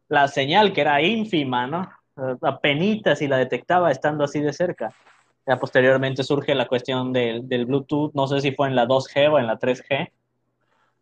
[0.10, 1.90] la señal, que era ínfima, ¿no?
[2.42, 4.94] Apenitas y la detectaba estando así de cerca.
[5.46, 9.32] Ya posteriormente surge la cuestión del, del Bluetooth, no sé si fue en la 2G
[9.32, 10.12] o en la 3G,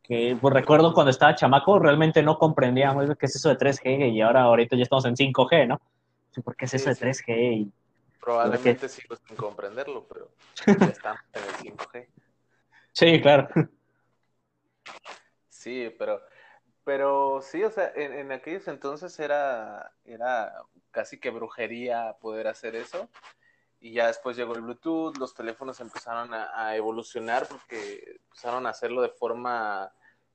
[0.04, 4.12] que pues, recuerdo cuando estaba chamaco realmente no comprendía muy qué es eso de 3G
[4.12, 5.80] y ahora ahorita ya estamos en 5G, ¿no?
[6.43, 7.54] ¿Por qué es eso de 3G?
[7.54, 7.71] Y,
[8.19, 10.30] Probablemente sigo sin comprenderlo, pero
[10.80, 12.08] ya estamos en el 5G.
[12.91, 13.47] Sí, claro.
[15.49, 16.19] Sí, pero,
[16.84, 20.51] pero sí, o sea, en, en, aquellos entonces era, era
[20.89, 23.08] casi que brujería poder hacer eso.
[23.82, 28.70] Y ya después llegó el Bluetooth, los teléfonos empezaron a, a evolucionar porque empezaron a
[28.70, 29.91] hacerlo de forma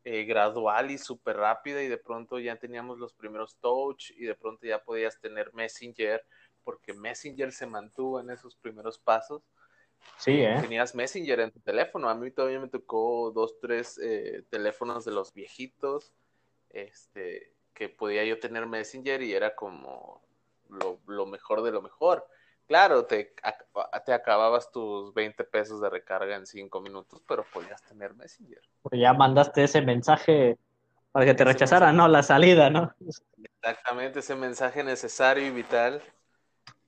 [0.09, 4.37] eh, gradual y súper rápida y de pronto ya teníamos los primeros touch y de
[4.37, 6.25] pronto ya podías tener Messenger
[6.63, 9.43] porque Messenger se mantuvo en esos primeros pasos.
[10.17, 10.59] Sí, ¿eh?
[10.61, 12.09] Tenías Messenger en tu teléfono.
[12.09, 16.13] A mí todavía me tocó dos, tres eh, teléfonos de los viejitos,
[16.71, 20.23] este, que podía yo tener Messenger y era como
[20.69, 22.25] lo, lo mejor de lo mejor.
[22.67, 23.33] Claro, te,
[24.05, 28.61] te, acababas tus 20 pesos de recarga en 5 minutos, pero podías tener Messenger.
[28.83, 30.59] Porque ya mandaste ese mensaje
[31.13, 32.09] para que te ese rechazaran, mensaje.
[32.09, 32.13] ¿no?
[32.13, 32.93] La salida, ¿no?
[33.63, 36.03] Exactamente, ese mensaje necesario y vital.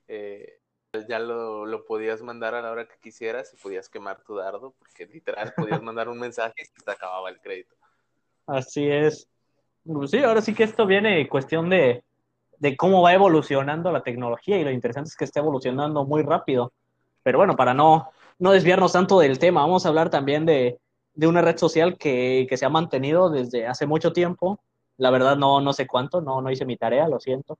[0.09, 0.59] Eh,
[1.07, 4.73] ya lo, lo, podías mandar a la hora que quisieras y podías quemar tu dardo,
[4.79, 7.75] porque literal podías mandar un mensaje y se te acababa el crédito.
[8.47, 9.29] Así es.
[9.85, 12.03] Pues sí, ahora sí que esto viene cuestión de,
[12.59, 16.73] de cómo va evolucionando la tecnología y lo interesante es que está evolucionando muy rápido.
[17.23, 20.77] Pero bueno, para no, no desviarnos tanto del tema, vamos a hablar también de,
[21.13, 24.59] de una red social que, que, se ha mantenido desde hace mucho tiempo.
[24.97, 27.57] La verdad no, no sé cuánto, no, no hice mi tarea, lo siento.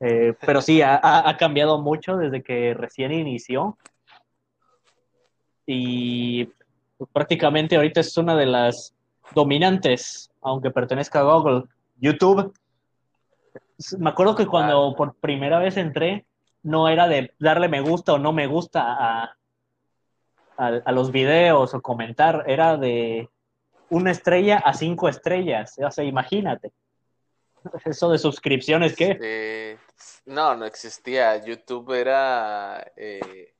[0.00, 3.76] Eh, pero sí, ha, ha, cambiado mucho desde que recién inició.
[5.66, 6.48] Y
[7.12, 8.94] prácticamente ahorita es una de las
[9.34, 11.64] dominantes, aunque pertenezca a Google.
[11.98, 12.52] YouTube
[13.98, 16.26] me acuerdo que cuando por primera vez entré,
[16.62, 19.36] no era de darle me gusta o no me gusta a,
[20.56, 23.28] a, a los videos o comentar, era de
[23.90, 25.76] una estrella a cinco estrellas.
[25.84, 26.72] O sea, imagínate.
[27.84, 29.78] Eso de suscripciones, ¿qué?
[30.24, 31.36] No, no existía.
[31.44, 33.54] YouTube era eh,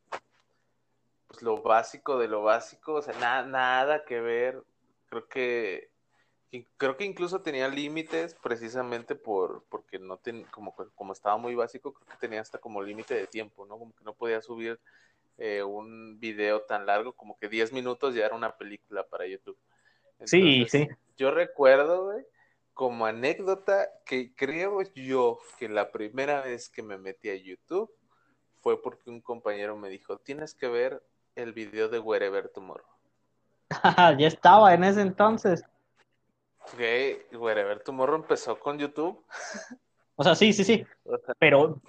[1.27, 4.63] pues lo básico de lo básico, o sea, na nada que ver.
[5.09, 5.90] Creo que
[6.77, 11.93] creo que incluso tenía límites precisamente por porque no ten, como como estaba muy básico
[11.93, 14.81] creo que tenía hasta como límite de tiempo no como que no podía subir
[15.39, 19.57] eh, un video tan largo como que 10 minutos ya era una película para YouTube.
[20.19, 20.89] Entonces, sí sí.
[21.17, 22.25] yo recuerdo güey,
[22.75, 27.91] como anécdota que creo yo que la primera vez que me metí a YouTube
[28.61, 31.03] fue porque un compañero me dijo tienes que ver
[31.37, 32.87] el video de Wherever Tomorrow
[34.19, 35.65] ya estaba en ese entonces
[36.61, 36.81] Ok,
[37.39, 39.25] Wherever Tomorrow empezó con YouTube.
[40.17, 40.85] O sea, sí, sí, sí.
[41.39, 41.81] Pero,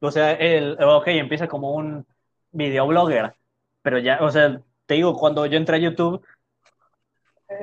[0.00, 2.04] o sea, el, ok, empieza como un
[2.50, 3.36] videoblogger.
[3.82, 6.24] Pero ya, o sea, te digo, cuando yo entré a YouTube,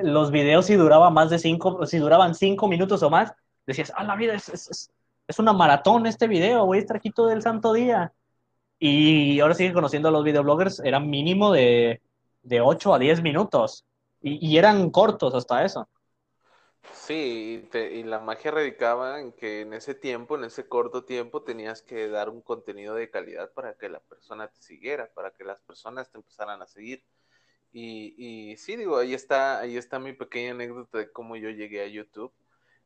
[0.02, 3.34] los videos si duraban más de cinco, si duraban cinco minutos o más,
[3.66, 4.90] decías, ah, la vida es, es,
[5.26, 8.12] es una maratón este video, voy a estar aquí todo el santo día.
[8.78, 12.00] Y ahora sigue conociendo a los videobloggers, era mínimo de,
[12.42, 13.84] de 8 a 10 minutos.
[14.22, 15.88] Y, y eran cortos hasta eso.
[16.92, 21.04] Sí, y, te, y, la magia radicaba en que en ese tiempo, en ese corto
[21.04, 25.30] tiempo, tenías que dar un contenido de calidad para que la persona te siguiera, para
[25.32, 27.04] que las personas te empezaran a seguir.
[27.72, 31.82] Y, y sí, digo, ahí está, ahí está mi pequeña anécdota de cómo yo llegué
[31.82, 32.32] a YouTube.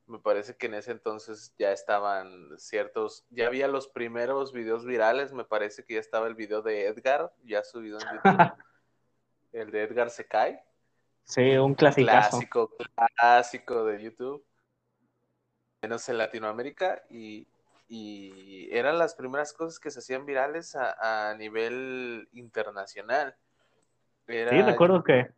[0.07, 5.33] Me parece que en ese entonces ya estaban ciertos, ya había los primeros videos virales,
[5.33, 8.53] me parece que ya estaba el video de Edgar, ya subido en YouTube.
[9.53, 10.63] el de Edgar se cae.
[11.25, 12.31] Sí, un clasicazo.
[12.31, 12.71] clásico,
[13.17, 14.45] clásico de YouTube,
[15.83, 17.47] menos en Latinoamérica, y,
[17.89, 23.37] y, eran las primeras cosas que se hacían virales a, a nivel internacional.
[24.27, 25.31] Era, sí, recuerdo que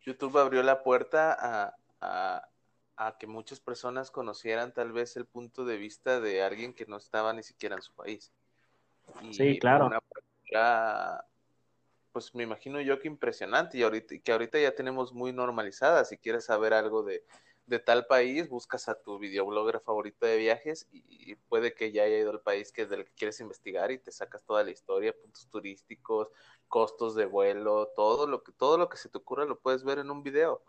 [0.00, 2.48] YouTube abrió la puerta a, a,
[2.96, 6.96] a, que muchas personas conocieran tal vez el punto de vista de alguien que no
[6.96, 8.32] estaba ni siquiera en su país.
[9.22, 9.86] Y sí, claro.
[9.86, 10.00] Una,
[12.16, 16.02] pues me imagino yo que impresionante y ahorita, que ahorita ya tenemos muy normalizada.
[16.06, 17.22] Si quieres saber algo de,
[17.66, 22.16] de tal país, buscas a tu videoblogger favorito de viajes y, puede que ya haya
[22.16, 25.12] ido al país que es del que quieres investigar y te sacas toda la historia,
[25.12, 26.28] puntos turísticos,
[26.68, 29.98] costos de vuelo, todo lo que, todo lo que se te ocurra lo puedes ver
[29.98, 30.62] en un video.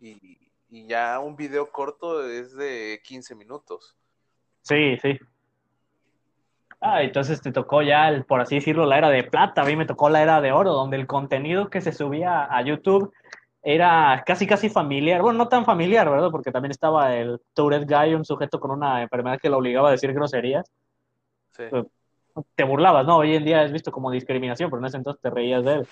[0.00, 3.96] Y, y ya un video corto es de 15 minutos.
[4.62, 5.20] Sí, sí.
[6.80, 9.62] Ah, entonces te tocó ya, el, por así decirlo, la era de plata.
[9.62, 12.62] A mí me tocó la era de oro, donde el contenido que se subía a
[12.62, 13.12] YouTube
[13.62, 15.20] era casi, casi familiar.
[15.20, 16.30] Bueno, no tan familiar, ¿verdad?
[16.30, 19.92] Porque también estaba el Tourette Guy, un sujeto con una enfermedad que lo obligaba a
[19.92, 20.72] decir groserías.
[21.50, 21.64] Sí.
[21.68, 21.84] Pues,
[22.54, 23.18] te burlabas, ¿no?
[23.18, 25.88] Hoy en día es visto como discriminación, pero en ese entonces te reías de él.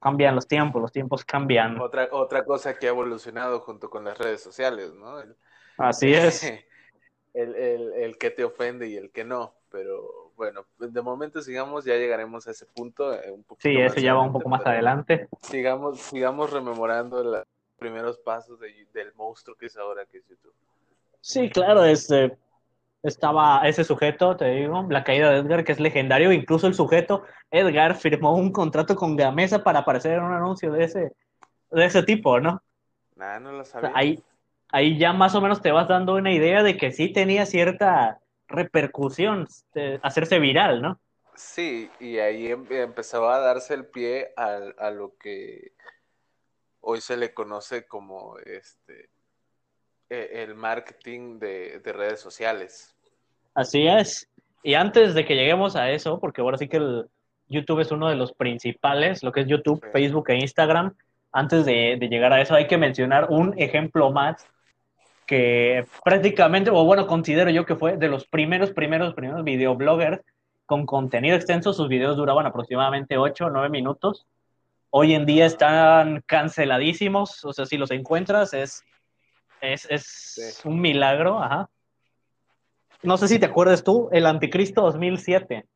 [0.00, 1.80] Cambian los tiempos, los tiempos cambian.
[1.80, 5.18] Otra, otra cosa que ha evolucionado junto con las redes sociales, ¿no?
[5.18, 5.34] El,
[5.78, 6.44] Así es.
[7.34, 9.54] el, el, el que te ofende y el que no.
[9.74, 13.12] Pero bueno, de momento sigamos, ya llegaremos a ese punto.
[13.12, 15.28] eh, un poquito Sí, eso ya va un poco más adelante.
[15.42, 17.42] Sigamos, sigamos rememorando los
[17.76, 20.54] primeros pasos de- del monstruo que es ahora, que es YouTube.
[21.20, 22.38] Sí, claro, este,
[23.02, 26.30] estaba ese sujeto, te digo, la caída de Edgar, que es legendario.
[26.30, 30.84] Incluso el sujeto, Edgar, firmó un contrato con Gamesa para aparecer en un anuncio de
[30.84, 31.12] ese,
[31.72, 32.62] de ese tipo, ¿no?
[33.16, 33.92] Nada, no lo O sea, sabía.
[33.96, 34.22] ahí,
[34.70, 38.20] ahí ya más o menos te vas dando una idea de que sí tenía cierta
[38.48, 41.00] repercusión de hacerse viral, ¿no?
[41.34, 45.72] Sí, y ahí em- empezaba a darse el pie a, lo que
[46.80, 49.10] hoy se le conoce como este
[50.10, 52.94] e- el marketing de, de redes sociales.
[53.54, 54.28] Así es.
[54.62, 57.08] Y antes de que lleguemos a eso, porque ahora sí que el
[57.48, 59.90] YouTube es uno de los principales, lo que es YouTube, Sí.
[59.92, 60.94] Facebook e Instagram,
[61.32, 64.46] antes de, de llegar a eso hay que mencionar un ejemplo más
[65.26, 70.20] que prácticamente, o bueno, considero yo que fue de los primeros, primeros, primeros videobloggers
[70.66, 71.72] con contenido extenso.
[71.72, 74.26] Sus videos duraban aproximadamente 8 o 9 minutos.
[74.90, 78.82] Hoy en día están canceladísimos, o sea, si los encuentras es,
[79.60, 80.04] es, es
[80.56, 80.68] Sí.
[80.68, 81.68] un milagro, ajá.
[83.02, 85.66] No sé si te acuerdas tú, el Anticristo 2007.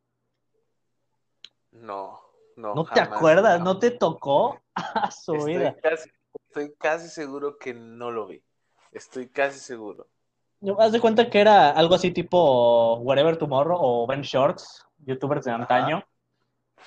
[1.71, 2.19] No,
[2.55, 2.73] no.
[2.75, 3.59] ¿No te acuerdas?
[3.59, 3.65] no.
[3.65, 4.59] ¿No te tocó?
[4.75, 5.75] A su Estoy vida.
[5.81, 6.09] casi,
[6.47, 8.41] estoy casi seguro que no lo vi.
[8.91, 10.07] Estoy casi seguro.
[10.77, 15.51] Haz de cuenta que era algo así tipo Whatever Tomorrow o Ben Shorts, youtubers de
[15.51, 16.03] antaño.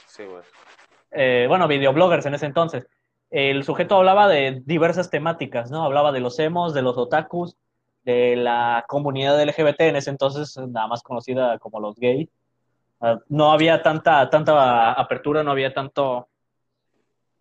[0.07, 0.45] Sí, bueno.
[1.11, 2.87] Eh, bueno, videobloggers en ese entonces.
[3.31, 5.85] El sujeto hablaba de diversas temáticas, ¿no?
[5.85, 7.57] Hablaba de los emos, de los otakus,
[8.05, 12.29] de la comunidad LGBT en ese entonces, nada más conocida como los gays.
[13.01, 16.29] Ah, no había tanta, tanta apertura, no había tanto...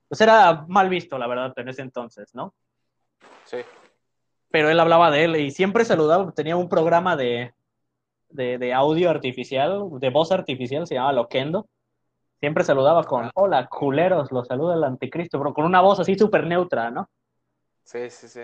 [0.07, 2.53] Pues era mal visto, la verdad, en ese entonces, ¿no?
[3.45, 3.57] Sí.
[4.51, 7.53] Pero él hablaba de él y siempre saludaba, tenía un programa de,
[8.29, 11.67] de, de audio artificial, de voz artificial, se llama Loquendo.
[12.39, 16.45] Siempre saludaba con, hola, culeros, los saluda el anticristo, pero con una voz así súper
[16.47, 17.09] neutra, ¿no?
[17.83, 18.41] Sí, sí, sí.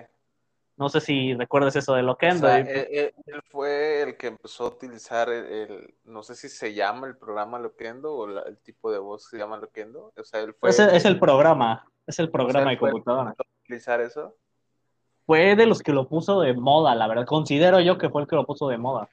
[0.78, 2.48] No sé si recuerdas eso de O Loquendo.
[2.48, 6.48] sea, y- él, él- fue el que empezó a utilizar el, el- no sé si
[6.50, 10.13] se llama el programa Loquendo o la- el tipo de voz se llama Loquendo.
[10.15, 12.70] O sea, él fue Ese el es que el programa, es el o sea, programa
[12.70, 13.34] de computadora.
[13.36, 14.36] que utilizar eso.
[15.27, 17.25] Fue de los que lo puso de moda, la verdad.
[17.25, 19.09] Considero yo que fue el que lo puso de moda.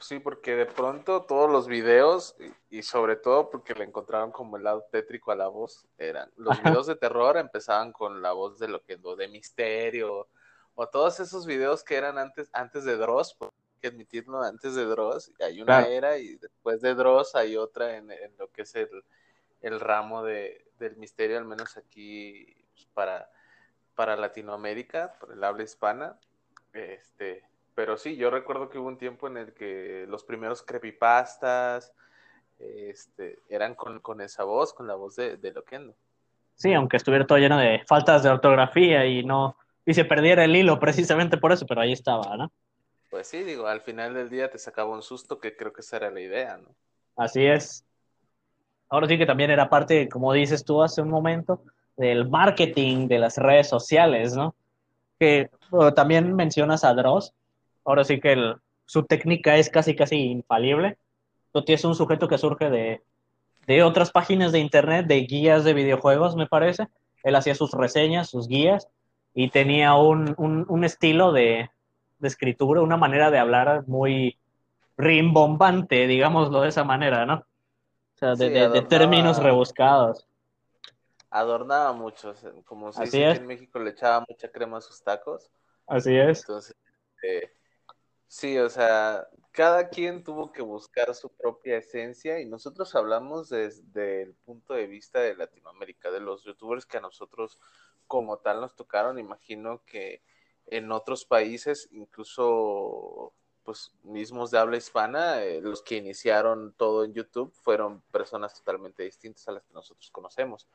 [0.00, 2.34] Sí, porque de pronto todos los videos,
[2.70, 6.30] y, y sobre todo porque le encontraron como el lado tétrico a la voz, eran
[6.36, 10.26] los videos de terror empezaban con la voz de Loquendo, de misterio,
[10.74, 14.74] o todos esos videos que eran antes, antes de Dross, porque hay que admitirlo, antes
[14.74, 15.86] de Dross, hay una Claro.
[15.86, 18.88] era y después de Dross hay otra en, en lo que es el,
[19.60, 23.30] el ramo de, del misterio, al menos aquí pues, para,
[23.96, 26.16] para Latinoamérica, por el habla hispana.
[26.72, 27.42] Este,
[27.74, 31.92] pero sí, yo recuerdo que hubo un tiempo en el que los primeros creepypastas
[32.58, 35.96] este, eran con, con esa voz, con la voz de, de Loquendo.
[36.54, 39.56] Sí, aunque estuviera todo lleno de faltas de ortografía y no
[39.86, 42.52] y se perdiera el hilo precisamente por eso, pero ahí estaba, ¿no?
[43.08, 45.98] Pues sí, digo, al final del día te sacaba un susto, que creo que esa
[45.98, 46.74] era la idea, ¿no?
[47.16, 47.84] Así es.
[48.88, 51.62] Ahora sí que también era parte, como dices tú hace un momento,
[51.96, 54.54] del marketing de las redes sociales, ¿no?
[55.18, 57.32] Que bueno, también mencionas a Dross.
[57.84, 60.98] Ahora sí que el- su técnica es casi, casi infalible.
[61.52, 63.02] Tú tienes un sujeto que surge de,
[63.66, 66.86] de otras páginas de internet, de guías de videojuegos, me parece.
[67.24, 68.88] Él hacía sus reseñas, sus guías,
[69.34, 71.70] y tenía un, un- un estilo de,
[72.18, 74.38] de escritura, una manera de hablar muy
[74.96, 77.34] rimbombante, digámoslo de esa manera, ¿no?
[77.36, 80.26] O sea, de, Sí, de- de términos rebuscados.
[81.38, 82.32] Adornaba mucho,
[82.64, 83.38] como se Así dice es.
[83.38, 85.50] en México, le echaba mucha crema a sus tacos.
[85.86, 86.40] Así es.
[86.40, 86.74] Entonces,
[87.22, 87.52] eh,
[88.26, 94.22] sí, o sea, cada quien tuvo que buscar su propia esencia y nosotros hablamos desde
[94.22, 97.58] el punto de vista de Latinoamérica, de los youtubers que a nosotros
[98.06, 99.18] como tal nos tocaron.
[99.18, 100.22] Imagino que
[100.66, 107.12] en otros países, incluso pues mismos de habla hispana, eh, los que iniciaron todo en
[107.12, 110.68] YouTube fueron personas totalmente distintas a las que nosotros conocemos.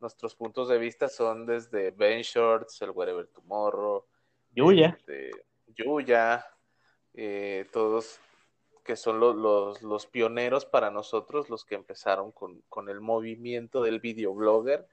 [0.00, 4.04] Nuestros puntos de vista son desde Ben Shorts, el Wherever Tomorrow,
[4.52, 4.96] Yuya.
[4.98, 5.30] este,
[5.74, 6.46] Yuya,
[7.14, 8.20] eh, todos
[8.84, 14.00] que son los, los, pioneros para nosotros, los que empezaron con, con el movimiento del
[14.00, 14.88] videoblogger,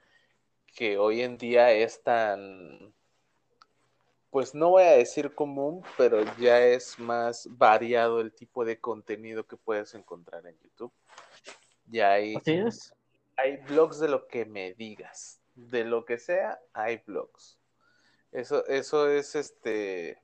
[0.75, 2.93] que hoy en día es tan,
[4.29, 9.47] pues no voy a decir común, pero ya es más variado el tipo de contenido
[9.47, 10.91] que puedes encontrar en YouTube.
[11.85, 12.35] Ya hay,
[13.37, 17.57] hay blogs de lo que me digas, de lo que sea, hay blogs.
[18.31, 20.21] Eso, eso es este,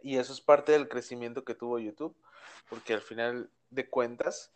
[0.00, 2.16] y eso es parte del crecimiento que tuvo YouTube,
[2.68, 4.52] porque al final de cuentas,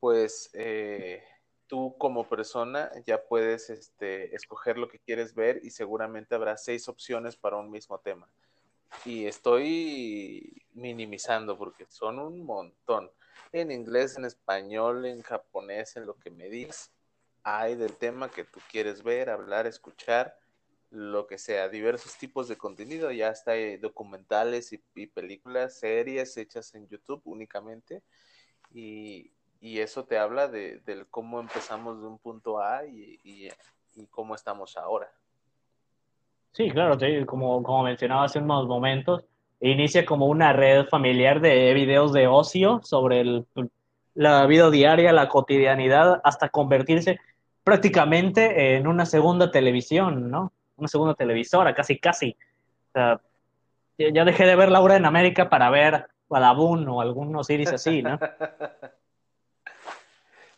[0.00, 1.22] pues eh,
[1.66, 6.88] tú como persona ya puedes este, escoger lo que quieres ver y seguramente habrá seis
[6.88, 8.28] opciones para un mismo tema.
[9.04, 13.10] Y estoy minimizando porque son un montón.
[13.52, 16.92] En inglés, en español, en japonés, en lo que me digas,
[17.42, 20.36] hay del tema que tú quieres ver, hablar, escuchar,
[20.90, 23.10] lo que sea, diversos tipos de contenido.
[23.12, 28.02] Ya está documentales y películas, series hechas en YouTube únicamente.
[28.72, 30.80] Y, eso te habla de,
[31.10, 33.48] cómo empezamos de un punto A y,
[34.10, 35.10] cómo estamos ahora.
[36.52, 39.24] Sí, claro, como mencionaba hace unos momentos,
[39.60, 43.44] inicia como una red familiar de videos de ocio sobre
[44.14, 47.20] la vida diaria, la cotidianidad, hasta convertirse
[47.64, 50.52] prácticamente en una segunda televisión, ¿no?
[50.76, 52.36] Una segunda televisora, casi, casi.
[52.88, 53.20] O sea,
[53.98, 58.18] ya dejé de ver Laura en América para ver Badabun o algunos iris así, ¿no?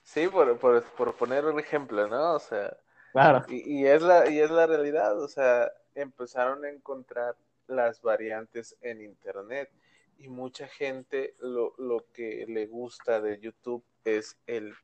[0.03, 2.33] Sí, por, por, por, poner un ejemplo, ¿no?
[2.33, 2.75] O sea,
[3.13, 3.45] claro.
[3.47, 7.37] Y, y, es la, y es la realidad, o sea, empezaron a encontrar
[7.69, 9.71] las variantes en Internet
[10.19, 14.75] y mucha gente lo, lo que le gusta de YouTube es el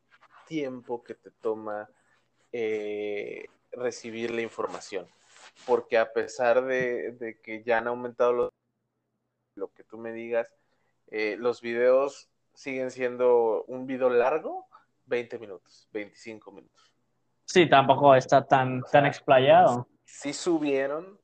[0.47, 1.89] tiempo que te toma
[2.53, 5.07] eh, recibir la información.
[5.67, 8.53] Porque a pesar de, de, que ya han aumentado lo,
[9.57, 10.55] lo que tú me digas,
[11.09, 14.67] eh, los videos siguen siendo un video largo,
[15.07, 16.93] 20 minutos, 25 minutos.
[17.45, 19.87] Sí, tampoco está tan, tan explayado.
[20.05, 21.19] Sí subieron,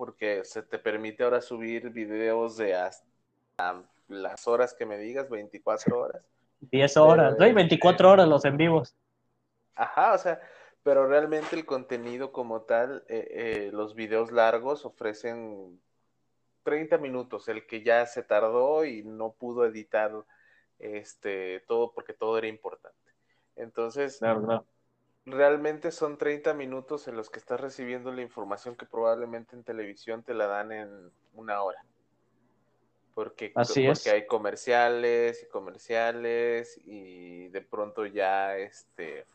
[0.00, 6.00] porque se te permite ahora subir videos de hasta las horas que me digas, 24
[6.00, 6.22] horas.
[6.60, 7.54] 10 horas, ¿no?
[7.54, 8.96] 24 horas los en vivos.
[9.74, 10.40] Ajá, o sea,
[10.82, 15.78] pero realmente el contenido como tal, eh, eh, los videos largos ofrecen
[16.62, 20.12] 30 minutos, el que ya se tardó y no pudo editar
[20.78, 23.12] este todo porque todo era importante.
[23.54, 24.18] Entonces,
[25.26, 30.22] realmente son 30 minutos en los que estás recibiendo la información que probablemente en televisión
[30.22, 31.84] te la dan en una hora.
[33.14, 39.26] Porque, porque hay comerciales y comerciales y de pronto ya este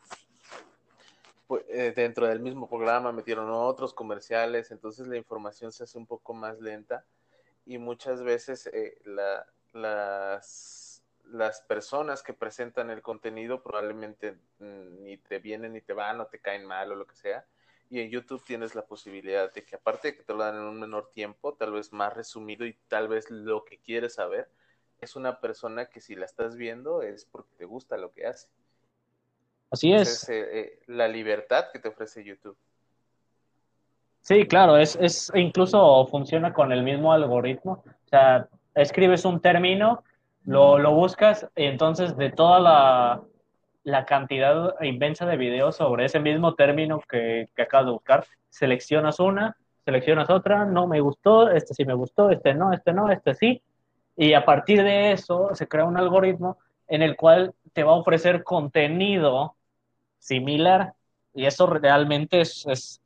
[1.46, 6.08] pues, eh, dentro del mismo programa metieron otros comerciales, entonces la información se hace un
[6.08, 7.06] poco más lenta
[7.66, 10.85] y muchas veces eh, la, las
[11.38, 16.28] las personas que presentan el contenido probablemente mm, ni te vienen ni te van o
[16.28, 17.46] te caen mal o lo que sea.
[17.90, 20.64] Y en YouTube tienes la posibilidad de que aparte de que te lo dan en
[20.64, 24.50] un menor tiempo, tal vez más resumido y tal vez lo que quieres saber,
[25.00, 28.48] es una persona que si la estás viendo es porque te gusta lo que hace.
[29.70, 30.28] Así es.
[30.30, 32.58] Eh, eh, la libertad que te ofrece YouTube.
[34.22, 37.84] Sí, claro, es, es incluso funciona con el mismo algoritmo.
[37.86, 40.04] O sea, escribes un término
[40.46, 43.22] lo, lo buscas y entonces de toda la,
[43.84, 49.20] la, cantidad inmensa de videos sobre ese mismo término que, que acabas de buscar, seleccionas
[49.20, 53.34] una, seleccionas otra, no me gustó, este sí me gustó, este no, este no, este
[53.36, 53.62] sí,
[54.16, 57.96] y a partir de eso se crea un algoritmo en el cual te va a
[57.96, 59.56] ofrecer contenido
[60.20, 60.94] similar
[61.34, 63.02] y eso realmente es, es,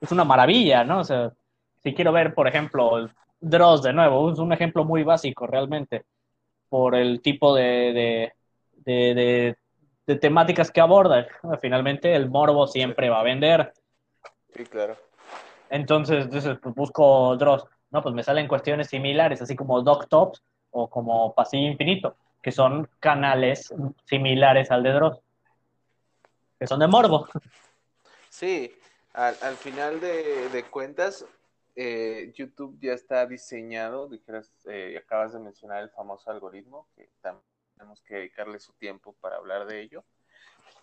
[0.00, 1.00] es una maravilla, ¿no?
[1.00, 1.32] O sea,
[1.82, 3.08] si quiero ver, por ejemplo,
[3.40, 6.04] Dross de nuevo, es un ejemplo muy básico realmente
[6.70, 8.32] por el tipo de,
[8.86, 9.56] de,
[10.06, 11.26] de, temáticas que aborda.
[11.60, 13.74] Finalmente, el morbo siempre va a vender.
[14.56, 14.96] Sí, claro.
[15.68, 17.66] Entonces, entonces pues, busco Dross.
[17.90, 22.52] No, pues me salen cuestiones similares, así como Doc Tops o como Pasillo Infinito, que
[22.52, 25.18] son canales similares al de Dross,
[26.58, 27.28] que son de morbo.
[28.28, 28.72] Sí,
[29.12, 31.26] al, al final de, de cuentas,
[31.82, 37.42] eh, YouTube ya está diseñado, dijeras, eh, acabas de mencionar el famoso algoritmo, que también
[37.72, 40.04] tenemos que dedicarle su tiempo para hablar de ello,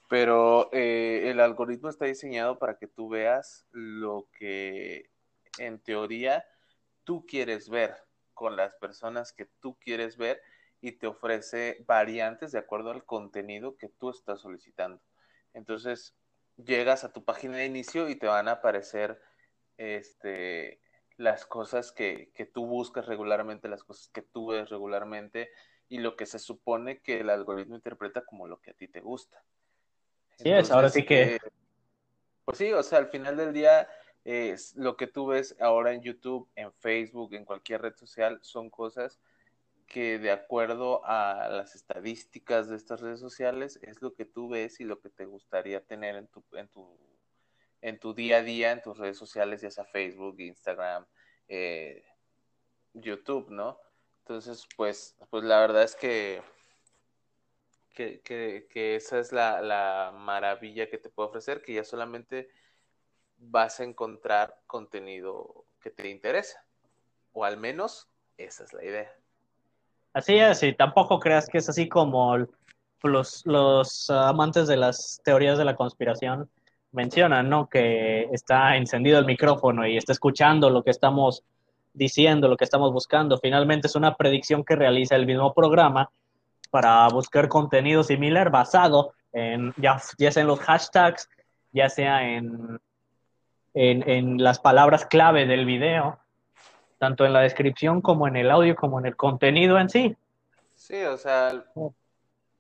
[0.10, 5.12] pero eh, el algoritmo está diseñado para que tú veas lo que
[5.60, 6.44] en teoría
[7.04, 7.96] tú quieres ver
[8.34, 10.42] con las personas que tú quieres ver
[10.82, 15.00] y te ofrece variantes de acuerdo al contenido que tú estás solicitando.
[15.54, 16.16] Entonces,
[16.56, 19.22] llegas a tu página de inicio y te van a aparecer
[19.78, 20.82] este,
[21.18, 25.50] las cosas que, que tú buscas regularmente, las cosas que tú ves regularmente
[25.90, 29.02] y lo que se supone que el algoritmo interpreta como lo que a ti te
[29.02, 29.44] gusta.
[30.38, 31.36] Sí, es, ahora sí que...
[31.36, 31.40] Eh,
[32.46, 33.90] pues sí, o sea, al final del día,
[34.24, 38.70] es lo que tú ves ahora en YouTube, en Facebook, en cualquier red social, son
[38.70, 39.20] cosas
[39.88, 44.80] que de acuerdo a las estadísticas de estas redes sociales es lo que tú ves
[44.82, 46.98] y lo que te gustaría tener en tu, en tu,
[47.82, 51.06] en tu día a día, en tus redes sociales, ya sea Facebook, Instagram,
[51.48, 52.04] eh,
[52.94, 53.80] YouTube, ¿no?
[54.20, 56.42] Entonces, pues, pues la verdad es que,
[57.94, 62.50] que, que, esa es la, la, maravilla que te puede ofrecer, que ya solamente
[63.38, 66.64] vas a encontrar contenido que te interesa.
[67.32, 69.16] O al menos esa es la idea.
[70.14, 72.36] Así es, y tampoco creas que es así como
[73.04, 76.50] los, los amantes de las teorías de la conspiración
[76.92, 77.70] mencionan, ¿no?
[77.70, 81.44] Que está encendido el micrófono y está escuchando lo que estamos
[81.94, 83.40] diciendo, lo que estamos buscando.
[83.40, 86.10] Finalmente es una predicción que realiza el mismo programa
[86.70, 91.30] para buscar contenido similar basado en ya, ya sea en los hashtags,
[91.72, 92.80] ya sea en,
[93.74, 96.20] en, en las palabras clave del video,
[96.98, 100.16] tanto en la descripción como en el audio, como en el contenido en sí.
[100.76, 101.66] Sí, o sea,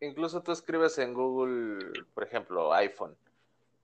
[0.01, 3.15] incluso tú escribes en Google, por ejemplo, iPhone,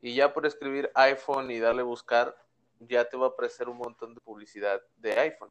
[0.04, 2.36] y ya por escribir iPhone y darle buscar,
[2.82, 5.50] ya te va a aparecer un montón de publicidad de iPhone.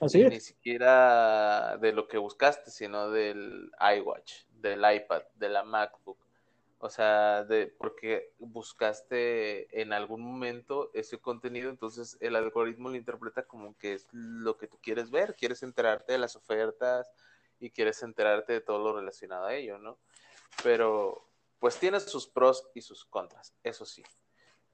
[0.00, 6.16] Así Ni siquiera de lo que buscaste, sino del iWatch, del iPad, de la MacBook.
[6.78, 13.42] O sea, de, porque buscaste en algún momento ese contenido, entonces el algoritmo lo interpreta
[13.42, 17.12] como que es lo que tú quieres ver, quieres enterarte de las ofertas
[17.60, 19.98] y quieres enterarte de todo lo relacionado a ello, ¿no?
[20.62, 21.29] Pero
[21.60, 24.02] pues tiene sus pros y sus contras, eso sí.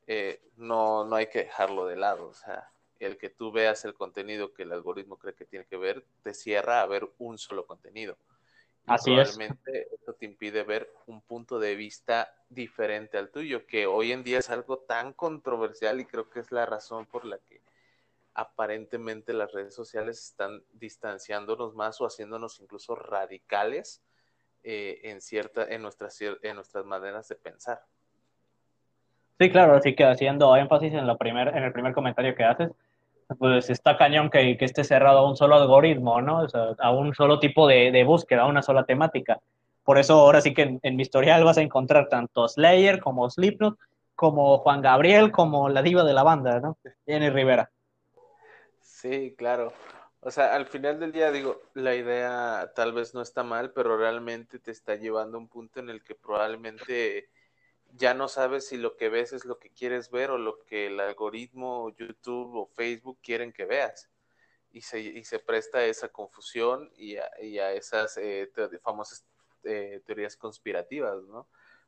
[0.07, 2.28] Eh, no, no hay que dejarlo de lado.
[2.28, 2.70] O sea,
[3.01, 6.32] el que tú veas el contenido que el algoritmo cree que tiene que ver, te
[6.32, 8.16] cierra a ver un solo contenido.
[8.87, 13.87] Y Así probablemente eso te impide ver un punto de vista diferente al tuyo, que
[13.87, 17.39] hoy en día es algo tan controversial y creo que es la razón por la
[17.39, 17.61] que
[18.34, 24.03] aparentemente las redes sociales están distanciándonos más o haciéndonos incluso radicales
[24.69, 27.81] eh, en cierta en nuestras en nuestras maneras de pensar.
[29.39, 32.73] Sí, claro, así que haciendo énfasis en, lo primer, en el primer comentario que haces,
[33.39, 36.41] pues está cañón que, que esté cerrado a un solo algoritmo, ¿no?
[36.41, 39.39] O sea, a un solo tipo de, de, búsqueda, a una sola temática.
[39.85, 43.31] Por eso ahora sí que en, en, mi historial vas a encontrar tanto Slayer como
[43.31, 43.79] Slipknot,
[44.17, 46.77] como Juan Gabriel, como la diva de la banda, ¿no?
[47.07, 47.71] Jenny Rivera.
[48.81, 49.73] Sí, claro.
[50.27, 53.97] O sea, al final del día digo, la idea tal vez no está mal, pero
[53.97, 57.31] realmente te está llevando a un punto en el que probablemente
[57.93, 60.89] ya no sabes si lo que ves es lo que quieres ver o lo que
[60.89, 64.11] el algoritmo YouTube o Facebook quieren que veas.
[64.72, 68.51] Y se, y se presta a esa confusión y a, y a esas eh,
[68.83, 69.24] famosas
[69.62, 71.47] eh, teorías conspirativas, ¿no?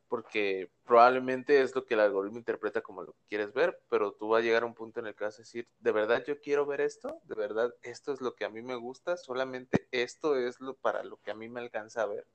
[0.08, 4.28] Porque probablemente es lo que el algoritmo interpreta como lo que quieres ver, pero tú
[4.28, 6.40] vas a llegar a un punto en el que vas a decir, ¿de verdad yo
[6.40, 7.20] quiero ver esto?
[7.24, 9.16] ¿De verdad esto es lo que a mí me gusta?
[9.16, 12.26] ¿Solamente esto es lo para lo que a mí me alcanza a ver?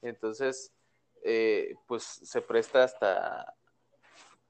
[0.00, 0.72] Entonces,
[1.24, 3.54] eh, pues se presta hasta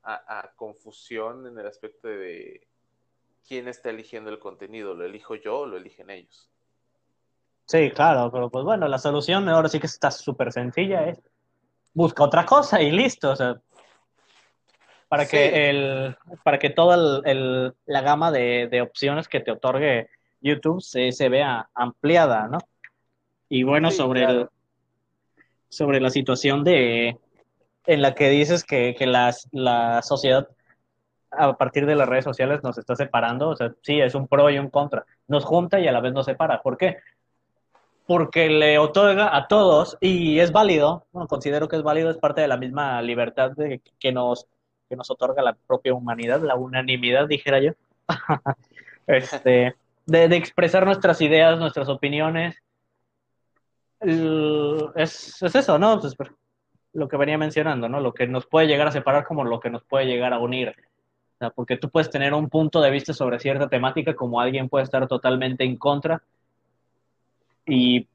[0.02, 2.68] a, a, confusión en el aspecto de
[3.46, 6.50] quién está eligiendo el contenido, lo elijo yo o lo eligen ellos.
[7.64, 11.20] Sí, claro, pero pues bueno, la solución ahora sí que está súper sencilla, es
[11.98, 13.60] busca otra cosa y listo, o sea,
[15.08, 15.32] para sí.
[15.32, 20.08] que el, para que toda el, el, la gama de, de, opciones que te otorgue
[20.40, 22.58] YouTube se, se vea ampliada, ¿no?
[23.48, 24.40] Y bueno, sí, sobre claro.
[24.40, 24.48] el
[25.70, 27.18] sobre la situación de
[27.86, 30.48] en la que dices que, que las, la sociedad
[31.30, 34.48] a partir de las redes sociales nos está separando, o sea, sí, es un pro
[34.50, 36.62] y un contra, nos junta y a la vez nos separa.
[36.62, 36.98] ¿Por qué?
[38.08, 42.40] Porque le otorga a todos, y es válido, bueno, considero que es válido, es parte
[42.40, 44.46] de la misma libertad de, que, nos,
[44.88, 47.72] que nos otorga la propia humanidad, la unanimidad, dijera yo,
[49.06, 52.56] este, de, de expresar nuestras ideas, nuestras opiniones,
[54.00, 56.00] es, es, eso, ¿no?
[56.00, 56.16] Pues,
[56.94, 58.00] lo que venía mencionando, ¿no?
[58.00, 60.74] Lo que nos puede llegar a separar como lo que nos puede llegar a unir.
[61.54, 65.06] Porque tú puedes tener un punto de vista sobre cierta temática como alguien puede estar
[65.06, 66.22] totalmente en contra.
[67.68, 68.08] Y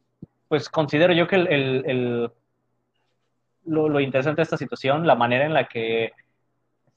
[0.49, 2.31] pues considero yo que el, el, el
[3.65, 6.11] lo, lo, interesante de esta situación, la manera en la que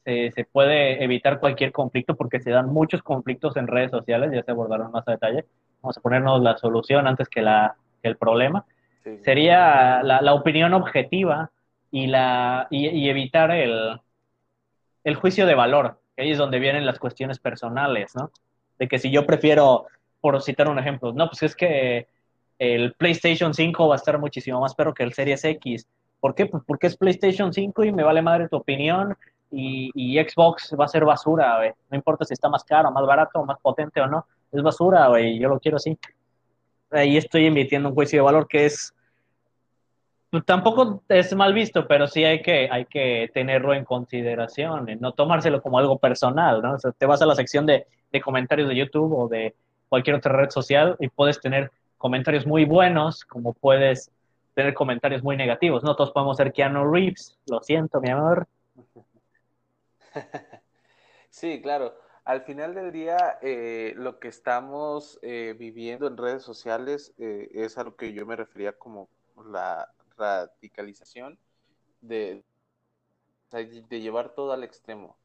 [0.04, 4.42] se, se, puede evitar cualquier conflicto, porque se dan muchos conflictos en redes sociales, ya
[4.42, 5.44] se abordaron más a detalle.
[5.82, 8.64] Vamos a ponernos la solución antes que, la, que el problema
[9.22, 11.50] sería la, la, opinión objetiva
[11.90, 14.00] y, la, y, y evitar el,
[15.04, 18.30] el, juicio de valor, que ahí es donde vienen las cuestiones personales, ¿no?
[18.78, 19.86] De que si yo prefiero,
[20.20, 22.08] por citar un ejemplo, no, pues es que
[22.58, 25.86] el PlayStation 5 va a estar muchísimo más perro que el Series X.
[26.20, 26.46] ¿Por qué?
[26.46, 29.16] Pues porque es PlayStation 5 y me vale madre tu opinión
[29.50, 31.72] y, y Xbox va a ser basura, güey.
[31.90, 34.26] No importa si está más caro, más barato, más potente o no.
[34.52, 35.38] Es basura, güey.
[35.38, 35.98] Yo lo quiero así.
[36.90, 38.94] Ahí estoy emitiendo un juicio de valor que es
[40.36, 45.12] pues, tampoco es mal visto, pero sí hay que, hay que tenerlo en consideración, no
[45.12, 46.74] tomárselo como algo personal, ¿no?
[46.74, 49.54] O sea, te vas a la sección de, de, comentarios de YouTube o de
[49.88, 51.70] cualquier otra red social y puedes tener
[52.06, 54.12] comentarios muy buenos, como puedes
[54.54, 55.96] tener comentarios muy negativos, ¿no?
[55.96, 58.46] Todos podemos ser Keanu Reeves, lo siento, mi amor.
[61.28, 61.94] Sí, claro.
[62.24, 67.76] Al final del día, eh, lo que estamos eh, viviendo en redes sociales eh, es
[67.76, 69.10] a lo que yo me refería como
[69.50, 71.38] la radicalización
[72.00, 72.42] de,
[73.50, 75.18] de llevar todo al extremo.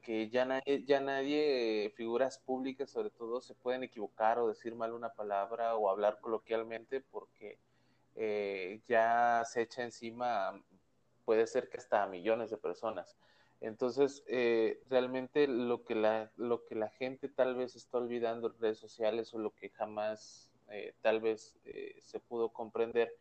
[0.00, 4.92] Que ya nadie, ya nadie, figuras públicas sobre todo, se pueden equivocar o decir mal
[4.92, 7.58] una palabra o hablar coloquialmente porque
[8.16, 10.62] eh, ya se echa encima,
[11.24, 13.16] puede ser que hasta a millones de personas.
[13.60, 18.58] Entonces, eh, realmente lo que, la, lo que la gente tal vez está olvidando en
[18.60, 23.14] redes sociales o lo que jamás eh, tal vez eh, se pudo comprender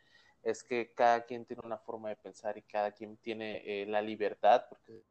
[0.43, 4.01] es que cada quien tiene una forma de pensar y cada quien tiene eh, la
[4.01, 5.01] libertad, porque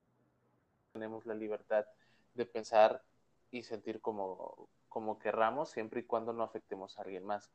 [0.97, 1.84] tenemos la libertad
[2.32, 3.03] de pensar
[3.51, 7.51] y sentir como, como querramos, siempre y cuando no afectemos a alguien más.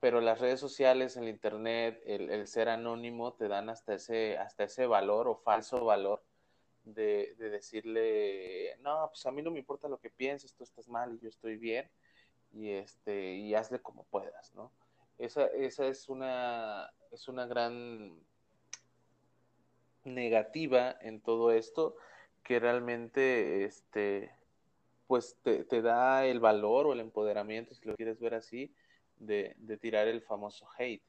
[0.00, 4.64] Pero las redes sociales, el internet, el, el ser anónimo te dan hasta ese, hasta
[4.64, 6.22] ese valor o falso valor
[6.84, 10.88] de, de, decirle, no, pues a mí no me importa lo que pienses, tú estás
[10.88, 11.88] mal y yo estoy bien,
[12.52, 14.72] y, este, y hazle como puedas, ¿no?
[15.16, 18.20] Esa, esa es, una, es una gran
[20.04, 21.96] negativa en todo esto
[22.42, 24.30] que realmente este
[25.06, 28.74] pues te, te, da el valor o el empoderamiento, si lo quieres ver así,
[29.18, 31.02] de, de, tirar el famoso hate,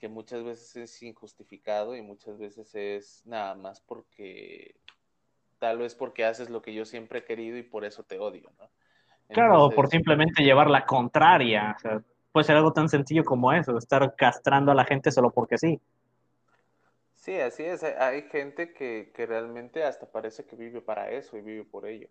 [0.00, 4.74] que muchas veces es injustificado y muchas veces es nada más porque
[5.60, 8.50] tal vez porque haces lo que yo siempre he querido y por eso te odio,
[8.58, 8.70] ¿no?
[9.28, 12.02] Entonces, claro, por simplemente llevar la contraria, o sea,
[12.32, 15.80] puede ser algo tan sencillo como eso, estar castrando a la gente solo porque sí.
[17.18, 17.82] Sí, así es.
[17.82, 22.08] Hay gente que, que realmente hasta parece que vive para eso y vive por ello.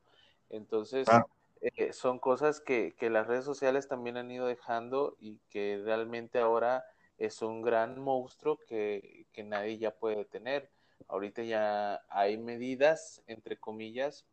[0.50, 1.26] Entonces, ah.
[1.62, 6.40] eh, son cosas que, que, las redes sociales también han ido dejando y que realmente
[6.40, 6.86] ahora
[7.18, 10.70] es un gran monstruo que, que nadie ya puede detener.
[11.08, 14.26] Ahorita ya hay medidas, entre comillas,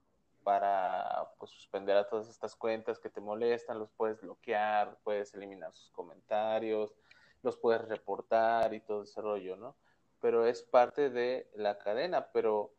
[0.42, 5.72] para pues, suspender a todas estas cuentas que te molestan, los puedes bloquear, puedes eliminar
[5.72, 6.94] sus comentarios,
[7.42, 9.76] los puedes reportar y todo ese rollo, ¿no?
[10.24, 12.72] Pero es parte de la cadena, pero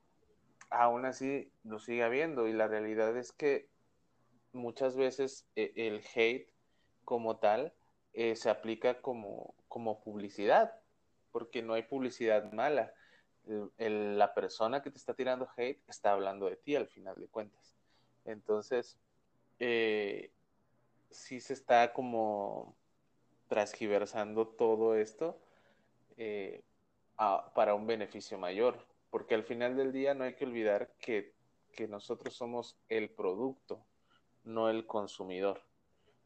[0.72, 3.70] aún así lo sigue habiendo y la realidad es que
[4.52, 6.52] muchas veces eh, el hate
[7.04, 7.72] como tal
[8.14, 10.74] eh, se aplica como, como publicidad,
[11.32, 12.92] porque no hay publicidad mala
[13.78, 17.76] la persona que te está tirando hate está hablando de ti al final de cuentas.
[18.26, 18.98] Entonces,
[19.60, 20.32] eh,
[21.12, 22.76] sí se está como
[23.50, 25.40] transgiversando todo esto
[26.18, 26.64] eh,
[27.18, 31.34] a, para un beneficio mayor, porque al final del día no hay que olvidar que,
[31.74, 33.86] que nosotros somos el producto,
[34.44, 35.62] no el consumidor.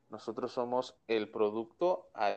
[0.10, 2.36] Nosotros somos el producto a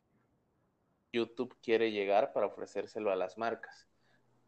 [1.12, 3.88] YouTube quiere llegar para ofrecérselo a las marcas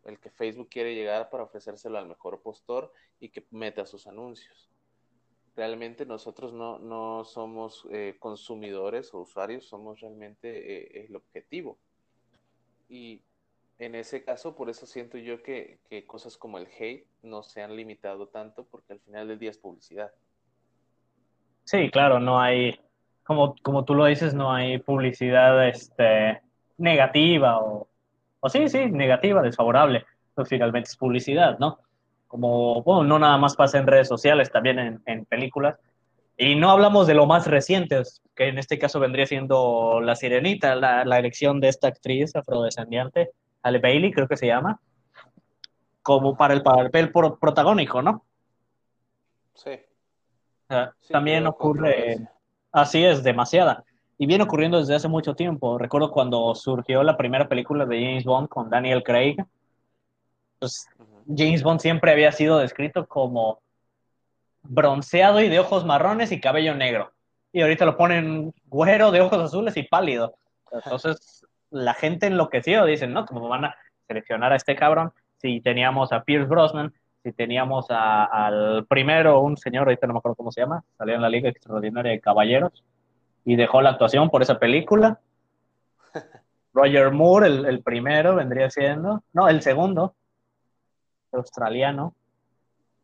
[0.04, 4.70] el que Facebook quiere llegar para ofrecérselo al mejor postor y que meta sus anuncios.
[5.56, 11.78] Realmente nosotros no, no somos eh, consumidores o usuarios, somos realmente eh, el objetivo.
[12.88, 13.22] Y
[13.78, 17.62] en ese caso, por eso siento yo que, que, cosas como el hate no se
[17.62, 20.12] han limitado tanto porque al final del día es publicidad.
[21.64, 22.78] Sí, claro, no hay,
[23.24, 26.40] como, como tú lo dices, no hay publicidad este,
[26.76, 27.88] negativa o
[28.44, 30.04] o sí, sí, negativa, desfavorable,
[30.34, 31.78] pues finalmente es publicidad, ¿no?
[32.28, 35.78] Como, bueno, no nada más pasa en redes sociales, también en, en películas.
[36.36, 38.02] Y no hablamos de lo más reciente,
[38.36, 43.30] que en este caso vendría siendo La Sirenita, la, la elección de esta actriz afrodescendiente,
[43.64, 44.78] Ale Bailey, creo que se llama,
[46.02, 48.24] como para el papel pro, protagónico, ¿no?
[49.54, 49.70] Sí.
[49.70, 52.28] O sea, sí también ocurre,
[52.70, 53.84] así es, demasiada
[54.18, 55.78] y viene ocurriendo desde hace mucho tiempo.
[55.78, 59.36] Recuerdo cuando surgió la primera película de James Bond con Daniel Craig,
[60.58, 60.88] pues
[61.26, 63.60] James Bond siempre había sido descrito como
[64.62, 67.12] bronceado y de ojos marrones y cabello negro.
[67.52, 70.34] Y ahorita lo ponen güero de ojos azules y pálido.
[70.72, 71.33] Entonces
[71.74, 73.26] la gente enloqueció, dicen, ¿no?
[73.26, 75.12] ¿Cómo van a seleccionar a este cabrón?
[75.38, 76.92] Si teníamos a Pierce Brosnan,
[77.26, 81.14] Si teníamos a- al primero, un señor, ahorita no me acuerdo cómo se llama, salió
[81.14, 82.84] en la Liga Extraordinaria de Caballeros
[83.46, 85.20] y dejó la actuación por esa película.
[86.74, 89.22] Roger Moore, el, el primero, vendría siendo.
[89.32, 90.14] No, el segundo,
[91.32, 92.14] australiano.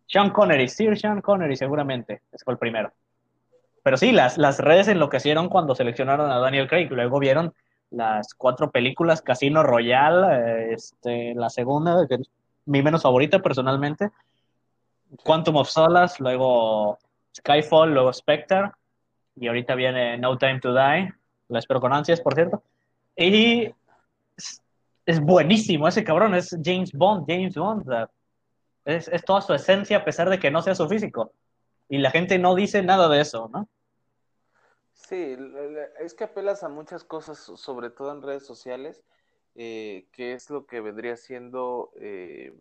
[0.06, 2.92] Sean Connery, Sir Sean Connery, seguramente, ese fue el primero.
[3.82, 6.88] Pero sí, las, las redes enloquecieron cuando seleccionaron a Daniel Craig.
[6.90, 7.54] Luego vieron
[7.90, 12.30] las cuatro películas Casino Royale, eh, este, la segunda, que es
[12.66, 14.10] mi menos favorita personalmente,
[15.24, 16.98] Quantum of Solace, luego
[17.36, 18.70] Skyfall, luego Spectre,
[19.36, 21.12] y ahorita viene No Time to Die,
[21.48, 22.62] la espero con ansias, por cierto.
[23.16, 23.64] Y
[24.36, 24.62] es,
[25.06, 27.84] es buenísimo ese cabrón, es James Bond, James Bond,
[28.84, 31.32] es, es toda su esencia a pesar de que no sea su físico.
[31.88, 33.68] Y la gente no dice nada de eso, ¿no?
[35.10, 35.36] Sí,
[35.98, 39.04] es que apelas a muchas cosas, so- sobre todo en redes sociales,
[39.56, 42.54] eh, que es lo que vendría siendo eh,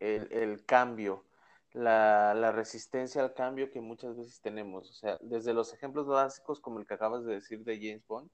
[0.00, 1.24] el, el cambio,
[1.72, 4.90] la, la resistencia al cambio que muchas veces tenemos.
[4.90, 8.30] O sea, desde los ejemplos básicos como el que acabas de decir de James Bond,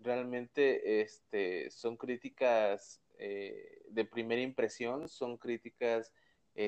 [0.00, 6.12] realmente este, son críticas eh, de primera impresión, son críticas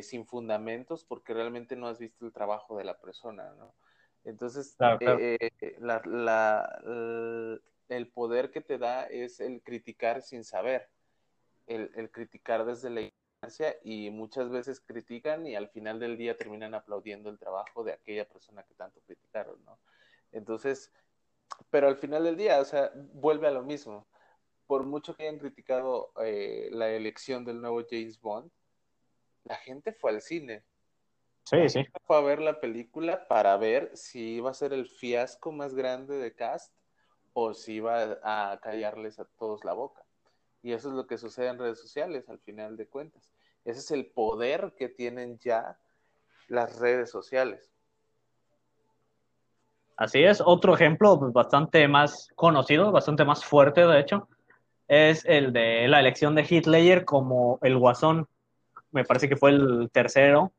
[0.03, 3.73] sin fundamentos porque realmente no has visto el trabajo de la persona, ¿no?
[4.27, 5.19] Entonces, Claro, claro.
[5.21, 10.89] eh, eh, la- la- l- el poder que te da es el criticar sin saber,
[11.69, 16.37] el, el criticar desde la ignorancia y muchas veces critican y al final del día
[16.37, 19.79] terminan aplaudiendo el trabajo de aquella persona que tanto criticaron, ¿no?
[20.33, 20.93] Entonces,
[21.71, 24.09] pero al final del día, o sea, vuelve a lo mismo.
[24.67, 28.51] Por mucho que hayan criticado eh, la elección del nuevo James Bond,
[29.45, 30.65] la gente fue al cine
[31.49, 31.85] Sí, sí.
[32.05, 36.17] fue a ver la película para ver si iba a ser el fiasco más grande
[36.17, 36.73] de cast
[37.35, 40.03] o si iba a callarles a todos la boca.
[40.63, 43.31] Y eso es lo que sucede en redes sociales, al final de cuentas.
[43.65, 45.79] Ese es el poder que tienen ya
[46.49, 47.71] las redes sociales.
[49.97, 50.43] Así es.
[50.45, 54.29] Otro ejemplo pues, bastante más conocido, bastante más fuerte, de hecho,
[54.89, 58.27] es el de la elección de Hitler como el guasón.
[58.91, 60.53] Me parece que fue el tercero,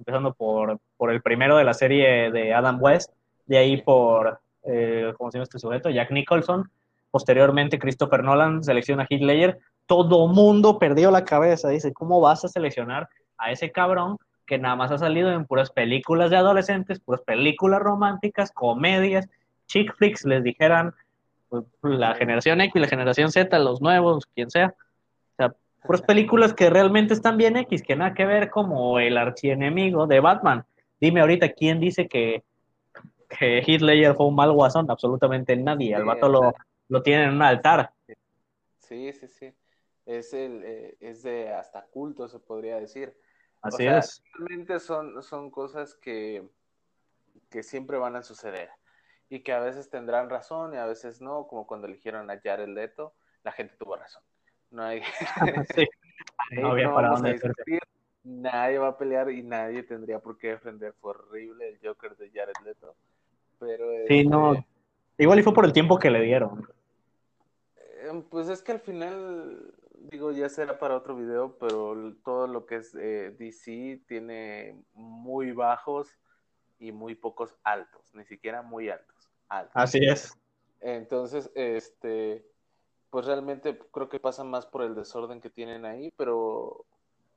[0.00, 3.12] empezando por, por el primero de la serie de Adam West,
[3.46, 5.90] de ahí por, eh, ¿cómo se llama este sujeto?
[5.90, 6.70] Jack Nicholson.
[7.10, 9.58] Posteriormente, Christopher Nolan selecciona a Hitler.
[9.86, 11.68] Todo mundo perdió la cabeza.
[11.68, 15.70] Dice, ¿cómo vas a seleccionar a ese cabrón que nada más ha salido en puras
[15.70, 19.28] películas de adolescentes, puras películas románticas, comedias,
[19.66, 20.92] chick flicks, les dijeran
[21.48, 24.74] pues, la generación X, la generación Z, los nuevos, quien sea.
[25.82, 30.20] Puras películas que realmente están bien X, que nada que ver como el archienemigo de
[30.20, 30.64] Batman.
[31.00, 32.44] Dime ahorita quién dice que,
[33.38, 35.94] que Ledger fue un mal guasón, absolutamente nadie.
[35.94, 36.54] Al Sí, vato lo,
[36.88, 37.92] lo tienen en un altar.
[38.78, 39.54] Sí, sí, sí.
[40.04, 43.16] Es, el, eh, es de hasta culto, se podría decir.
[43.62, 44.22] Así o sea, es.
[44.34, 46.48] realmente son, son cosas que,
[47.50, 48.70] que siempre van a suceder
[49.28, 52.68] y que a veces tendrán razón y a veces no, como cuando eligieron a Jared
[52.68, 53.14] Leto,
[53.44, 54.22] la gente tuvo razón.
[54.70, 55.02] No hay,
[55.76, 55.88] Sí.
[56.52, 57.80] No había no para dónde discutir,
[58.24, 60.94] nadie va a pelear y nadie tendría por qué defender.
[61.00, 62.94] Fue horrible el Joker de Jared Leto.
[63.58, 64.64] Pero Sí, este, no.
[65.18, 66.66] Igual y fue por el tiempo que le dieron.
[67.76, 69.74] Eh, Pues es que al final,
[70.10, 75.52] digo, ya será para otro video, pero todo lo que es eh, DC tiene muy
[75.52, 76.16] bajos
[76.78, 79.72] y muy pocos altos, ni siquiera muy altos, altos.
[79.74, 80.36] Así es.
[80.80, 82.49] Entonces, este,
[83.10, 86.86] pues realmente creo que pasa más por el desorden que tienen ahí, pero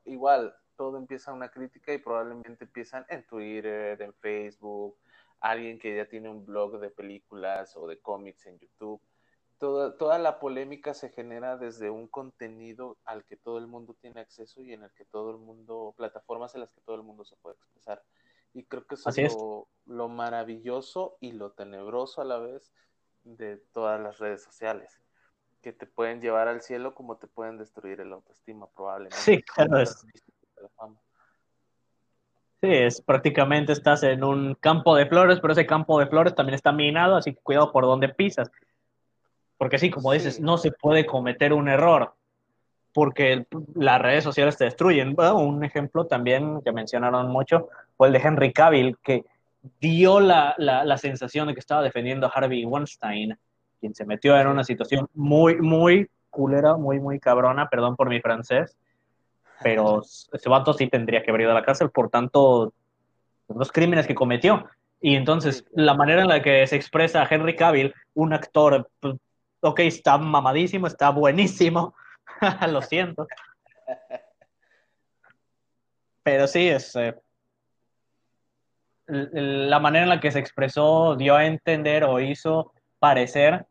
[0.05, 4.97] igual, todo empieza una crítica y probablemente empiezan en Twitter, en Facebook,
[5.39, 9.01] alguien que ya tiene un blog de películas o de cómics en YouTube.
[9.57, 14.21] Toda, toda la polémica se genera desde un contenido al que todo el mundo tiene
[14.21, 17.24] acceso y en el que todo el mundo, plataformas en las que todo el mundo
[17.24, 18.03] se puede expresar.
[18.53, 19.34] Y creo que eso Así es es.
[19.34, 22.71] lo, lo maravilloso y lo tenebroso a la vez
[23.24, 24.99] de todas las redes sociales,
[25.64, 29.18] que te pueden llevar al cielo como te pueden destruir el autoestima probablemente.
[29.18, 30.05] Sí, claro, es,
[32.61, 36.55] sí, es prácticamente estás en un campo de flores, pero ese campo de flores también
[36.55, 38.51] está minado, así que cuidado por donde pisas.
[39.57, 42.14] Porque sí, como dices, no se puede cometer un error,
[42.91, 45.16] porque las redes sociales te destruyen.
[45.16, 49.24] Bueno, un ejemplo también que mencionaron mucho fue el de Henry Cavill, que
[49.80, 53.38] dio la, la, la sensación de que estaba defendiendo a Harvey Weinstein,
[53.84, 58.21] quien se metió en una situación muy, muy culera, muy, muy cabrona, perdón por mi
[58.21, 58.77] francés,
[59.61, 62.73] pero ese vato sí tendría que haber ido a la cárcel por tanto
[63.49, 64.69] los crímenes que cometió.
[65.01, 69.15] Y entonces, la manera en la que se expresa Henry Cavill, un actor, pues,
[69.59, 71.93] ok, está mamadísimo, está buenísimo,
[72.69, 73.27] lo siento,
[76.23, 77.15] Pero sí, es, eh,
[79.07, 83.65] la manera en la que se expresó dio a entender o hizo parecer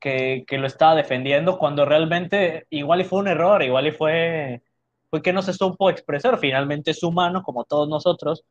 [0.00, 4.62] que, que, lo estaba defendiendo cuando realmente igual y fue un error, igual y fue,
[5.10, 6.38] fue que no se supo expresar.
[6.38, 8.44] Finalmente es humano, como todos nosotros.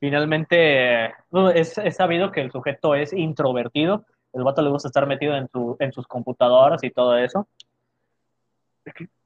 [0.00, 1.06] Finalmente
[1.54, 4.04] es, es sabido que el sujeto es introvertido.
[4.32, 7.48] El vato le gusta estar metido en, su, en sus computadoras y todo eso.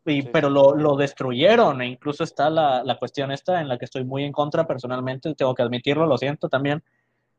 [0.05, 0.29] Y, sí.
[0.33, 4.05] Pero lo, lo, destruyeron, e incluso está la, la, cuestión esta en la que estoy
[4.05, 6.83] muy en contra personalmente, tengo que admitirlo, lo siento también,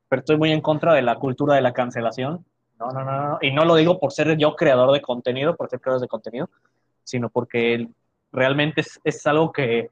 [0.08, 2.46] pero estoy muy en contra de la cultura de la cancelación.
[2.80, 3.38] No, no, no, no.
[3.42, 6.50] Y no lo digo por ser yo creador de contenido, por ser creador de contenido,
[7.04, 7.88] sino porque
[8.32, 9.90] realmente es, es algo que,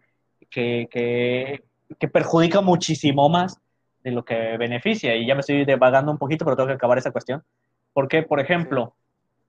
[0.49, 1.63] que, que,
[1.99, 3.59] que, perjudica muchísimo más
[4.03, 5.15] de lo que beneficia.
[5.15, 7.43] Y ya me estoy devagando un poquito, pero tengo que acabar esa cuestión.
[7.91, 8.95] Porque, por ejemplo,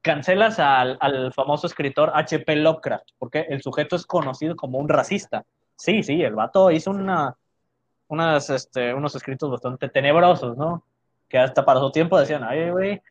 [0.03, 2.57] cancelas al, al famoso escritor H.P.
[2.57, 5.45] Lovecraft, porque el sujeto es conocido como un racista.
[5.77, 7.37] Sí, sí, el vato hizo una,
[8.09, 10.85] unas, este, unos escritos bastante tenebrosos, ¿no?
[11.29, 13.03] Que hasta para su tiempo decían, ay, güey,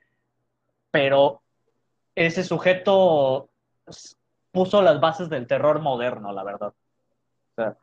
[0.98, 1.43] pero
[2.16, 3.50] ese sujeto
[4.52, 6.74] puso las bases del terror moderno, la verdad.
[7.56, 7.76] O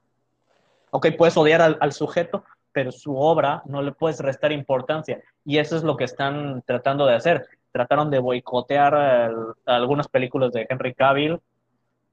[0.91, 2.43] ok, puedes odiar al, sujeto,
[2.73, 5.23] pero su obra no le puedes restar importancia.
[5.45, 7.47] Y eso es lo que están tratando de hacer.
[7.71, 9.33] Trataron de boicotear
[9.65, 11.41] algunas películas de Henry Cavill,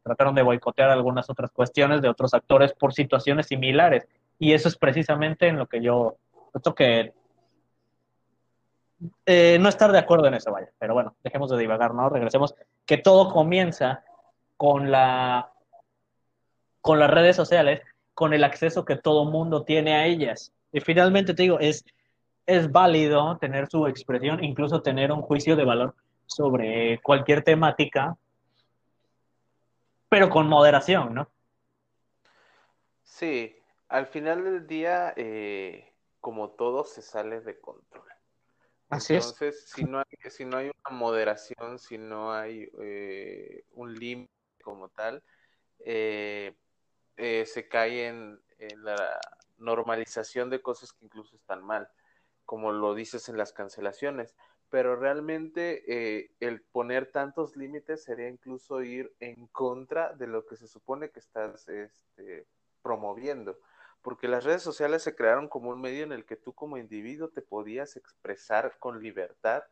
[0.03, 4.07] trataron de boicotear algunas otras cuestiones de otros actores por situaciones similares.
[4.37, 6.17] Y eso es precisamente en lo que yo,
[6.53, 7.11] esto que
[9.25, 10.69] eh, no estar de acuerdo en eso, vaya.
[10.79, 12.09] Pero bueno, dejemos de divagar, ¿no?
[12.09, 12.55] Regresemos.
[12.85, 14.03] Que todo comienza
[14.57, 15.51] con la
[16.81, 17.81] con las redes sociales,
[18.13, 20.51] con el acceso que todo mundo tiene a ellas.
[20.71, 21.85] Y finalmente te digo, es,
[22.45, 25.95] es válido tener su expresión, incluso tener un juicio de valor
[26.25, 28.17] sobre cualquier temática,
[30.09, 31.29] pero con moderación, ¿no?
[33.03, 33.55] Sí,
[33.89, 38.10] al final del día, eh, como todo, se sale de control.
[38.91, 39.69] Entonces, es.
[39.69, 44.31] si no hay, si no hay una moderación, si no hay eh, un límite
[44.63, 45.23] como tal,
[45.79, 46.55] eh,
[47.15, 49.19] eh, se cae en, en, la
[49.57, 51.87] normalización de cosas que incluso están mal,
[52.45, 54.35] como lo dices en las cancelaciones.
[54.69, 60.67] Pero realmente el poner tantos límites sería incluso ir en contra de lo que se
[60.67, 62.47] supone que estás este,
[62.81, 63.57] promoviendo
[64.01, 67.29] porque las redes sociales se crearon como un medio en el que tú como individuo
[67.29, 69.63] te podías expresar con libertad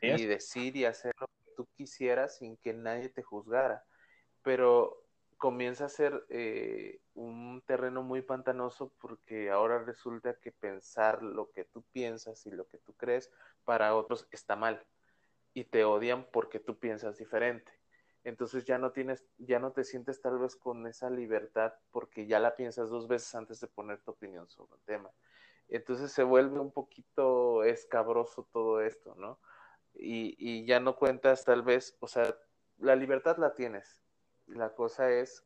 [0.00, 3.84] y decir y hacer lo que tú quisieras sin que nadie te juzgara.
[4.42, 5.02] Pero
[5.36, 11.64] comienza a ser eh, un terreno muy pantanoso porque ahora resulta que pensar lo que
[11.64, 13.30] tú piensas y lo que tú crees
[13.64, 14.86] para otros está mal
[15.52, 17.81] y te odian porque tú piensas diferente
[18.24, 22.38] entonces ya no tienes, ya no te sientes tal vez con esa libertad porque ya
[22.38, 25.10] la piensas dos veces antes de poner tu opinión sobre el tema.
[25.68, 29.38] Entonces se vuelve un poquito escabroso todo esto, ¿no?
[29.94, 32.36] Y, y ya no cuentas tal vez, o sea,
[32.78, 34.02] la libertad la tienes.
[34.46, 35.44] La cosa es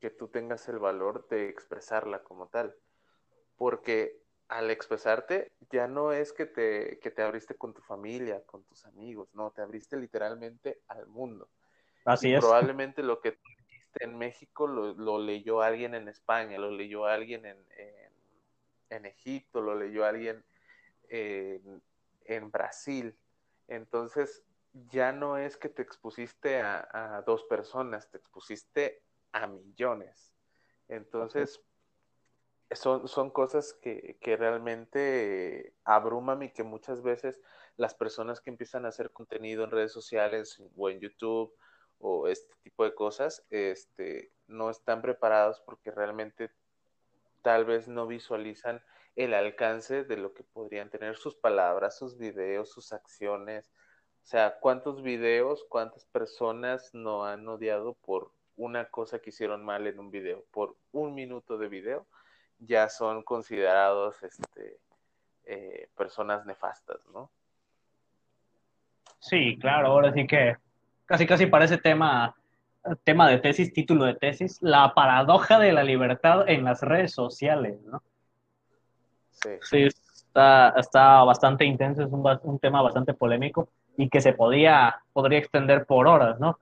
[0.00, 2.74] que tú tengas el valor de expresarla como tal.
[3.56, 8.64] Porque al expresarte ya no es que te, que te abriste con tu familia, con
[8.64, 11.48] tus amigos, no, te abriste literalmente al mundo.
[12.04, 12.40] Así y es.
[12.40, 17.06] Probablemente lo que tú dijiste en México lo, lo, leyó alguien en España, lo leyó
[17.06, 18.12] alguien en, en,
[18.90, 20.44] en Egipto, lo leyó alguien
[21.08, 21.82] en,
[22.24, 23.16] en, Brasil.
[23.68, 24.42] Entonces,
[24.90, 30.32] ya no es que te expusiste a, a dos personas, te expusiste a millones.
[30.88, 31.62] Entonces,
[32.74, 37.40] son, son cosas que, que realmente abruman y que muchas veces
[37.76, 41.54] las personas que empiezan a hacer contenido en redes sociales o en YouTube
[42.02, 46.50] o este tipo de cosas, este, no están preparados porque realmente
[47.42, 48.82] tal vez no visualizan
[49.14, 53.70] el alcance de lo que podrían tener sus palabras, sus videos, sus acciones.
[54.22, 59.86] O sea, ¿cuántos videos, cuántas personas no han odiado por una cosa que hicieron mal
[59.86, 60.44] en un video?
[60.50, 62.06] Por un minuto de video
[62.58, 64.78] ya son considerados este,
[65.44, 67.30] eh, personas nefastas, ¿no?
[69.18, 70.56] Sí, claro, ahora sí que
[71.12, 72.34] casi casi parece tema,
[73.04, 77.78] tema de tesis, título de tesis, la paradoja de la libertad en las redes sociales,
[77.82, 78.02] ¿no?
[79.32, 79.50] Sí.
[79.60, 85.02] Sí, está, está bastante intenso, es un, un tema bastante polémico y que se podía,
[85.12, 86.58] podría extender por horas, ¿no?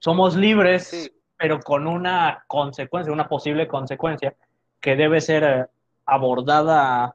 [0.00, 1.12] Somos libres, sí.
[1.36, 4.34] pero con una consecuencia, una posible consecuencia
[4.80, 5.66] que debe ser eh,
[6.06, 7.14] abordada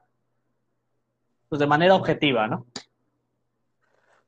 [1.50, 2.64] pues, de manera objetiva, ¿no?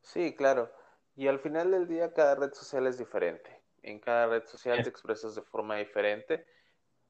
[0.02, 0.75] Sí, claro.
[1.16, 3.60] Y al final del día cada red social es diferente.
[3.82, 6.46] En cada red social te expresas de forma diferente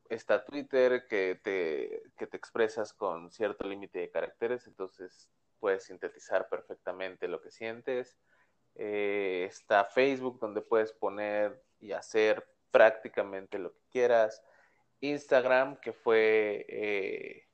[0.08, 5.28] está Twitter, que te, que te expresas con cierto límite de caracteres, entonces
[5.58, 8.16] puedes sintetizar perfectamente lo que sientes.
[8.74, 14.42] Eh, está Facebook, donde puedes poner y hacer prácticamente lo que quieras.
[15.00, 17.45] Instagram, que fue eh,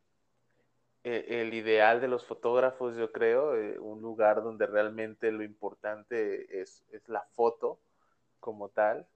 [1.04, 6.84] el ideal de los fotógrafos, yo creo, eh, un lugar donde realmente lo importante es,
[6.92, 7.80] es la foto
[8.40, 9.06] como tal.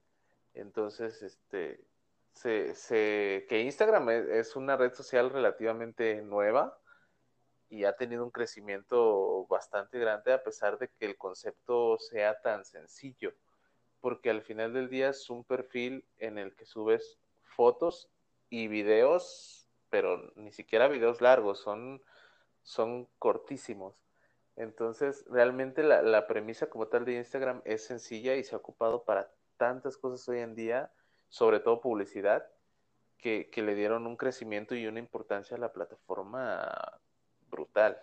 [0.54, 1.80] Entonces, este,
[2.36, 6.78] se, se, que Instagram es, una red social relativamente nueva
[7.70, 12.64] y ha tenido un crecimiento bastante grande a pesar de que el concepto sea tan
[12.64, 13.32] sencillo,
[14.00, 18.08] porque al final del día es un perfil en el que subes fotos
[18.50, 19.65] y videos,
[19.96, 22.02] pero ni siquiera videos largos, son,
[22.62, 23.94] son cortísimos.
[24.54, 29.04] Entonces, realmente la, la premisa como tal de Instagram es sencilla y se ha ocupado
[29.04, 30.90] para tantas cosas hoy en día,
[31.30, 32.44] sobre todo publicidad,
[33.16, 36.70] que, le dieron un crecimiento y una importancia a la plataforma
[37.50, 37.96] brutal.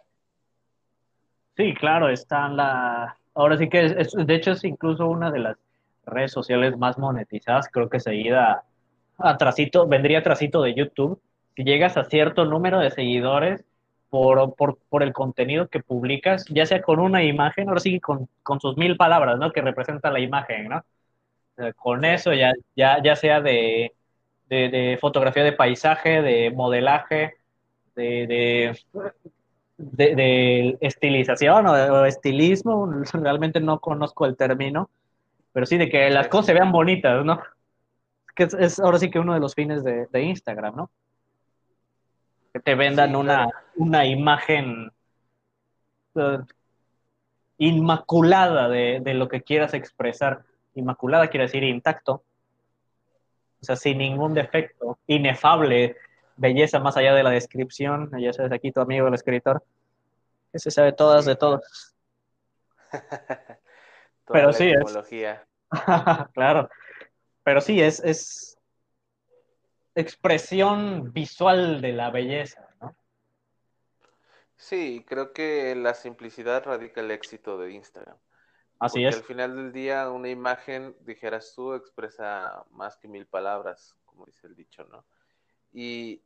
[1.55, 3.19] Sí, claro, está la...
[3.35, 5.57] Ahora sí que es, de hecho es incluso una de las
[6.07, 8.63] redes sociales más monetizadas, creo que seguida
[9.19, 11.21] a tracito, vendría tracito de YouTube.
[11.55, 13.63] Si llegas a cierto número de seguidores
[14.09, 18.27] por, por, por, el contenido que publicas, ya sea con una imagen, ahora sí con,
[18.43, 19.51] con sus mil palabras, ¿no?
[19.51, 20.83] Que representa la imagen, ¿no?
[21.75, 23.93] con eso, ya, ya, ya sea de,
[24.49, 27.35] de, fotografía de paisaje, de modelaje,
[27.95, 28.75] de,
[29.77, 34.89] de, estilización o, estilismo, realmente no conozco el término,
[35.51, 37.41] pero sí de que las cosas se vean bonitas, ¿no?
[38.35, 40.89] Que es, ahora sí que uno de los fines de, Instagram, ¿no?
[42.53, 44.91] Que te vendan una, una imagen
[46.13, 46.43] uh,
[47.57, 50.43] inmaculada de, de lo que quieras expresar.
[50.75, 52.23] Inmaculada quiere decir intacto,
[53.63, 55.95] o sea, sin ningún defecto, inefable,
[56.35, 59.63] belleza más allá de la descripción, ya sabes, aquí tu amigo el escritor,
[60.51, 61.95] que se sabe todas de todos.
[64.27, 65.39] Pero sí es.
[66.33, 66.69] claro.
[67.43, 68.52] Pero sí, es, es
[69.95, 72.95] expresión visual de la belleza, ¿no?
[74.55, 78.17] Sí, creo que la simplicidad radica el éxito de Instagram.
[78.79, 79.15] Así Porque es.
[79.17, 84.47] Al final del día, una imagen, dijeras tú, expresa más que mil palabras, como dice
[84.47, 85.05] el dicho, ¿no?
[85.71, 86.23] Y,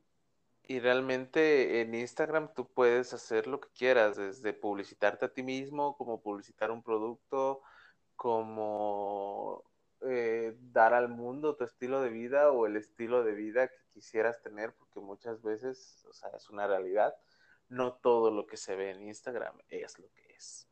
[0.66, 5.96] y realmente en Instagram tú puedes hacer lo que quieras, desde publicitarte a ti mismo,
[5.96, 7.62] como publicitar un producto,
[8.16, 9.64] como
[10.02, 14.40] eh, dar al mundo tu estilo de vida o el estilo de vida que quisieras
[14.42, 17.14] tener, porque muchas veces, o sea, es una realidad,
[17.68, 20.68] no todo lo que se ve en Instagram es lo que es.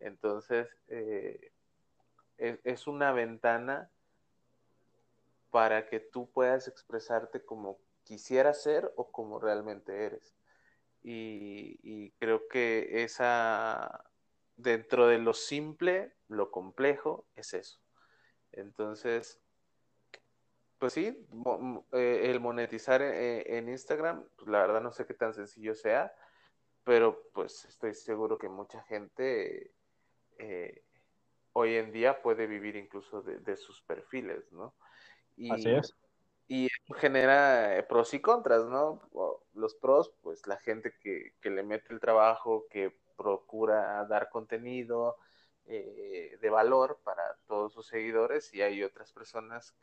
[0.00, 1.52] Entonces, eh,
[2.38, 3.90] es, una ventana
[5.50, 10.34] para que tú puedas expresarte como quisieras ser o como realmente eres.
[11.02, 14.04] Y, creo que esa,
[14.56, 17.80] dentro de lo simple, lo complejo es eso.
[18.52, 19.40] Entonces,
[20.78, 21.26] pues sí,
[21.92, 26.14] eh, el monetizar eh, en, Instagram, pues la verdad no sé qué tan sencillo sea,
[26.84, 29.72] pero pues estoy seguro que mucha gente
[30.38, 30.82] eh,
[31.52, 34.74] hoy en día puede vivir incluso de, sus perfiles, ¿no?
[35.36, 35.96] Y, Así es.
[36.46, 39.02] Y genera pros y contras, ¿no?
[39.52, 45.16] Los pros, pues la gente que, le mete el trabajo, que procura dar contenido
[45.68, 49.74] eh, de valor para todos sus seguidores y hay otras personas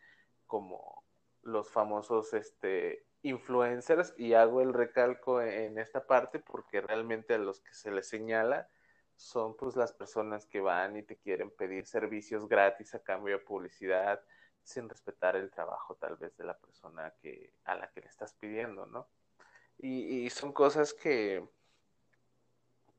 [0.47, 1.03] como
[1.41, 7.61] los famosos este, influencers y hago el recalco en esta parte porque realmente a los
[7.61, 8.69] que se les señala
[9.15, 13.43] son pues las personas que van y te quieren pedir servicios gratis a cambio de
[13.43, 14.21] publicidad
[14.63, 18.33] sin respetar el trabajo tal vez de la persona que a la que le estás
[18.33, 19.07] pidiendo, ¿no?
[19.77, 21.47] Y, son cosas que,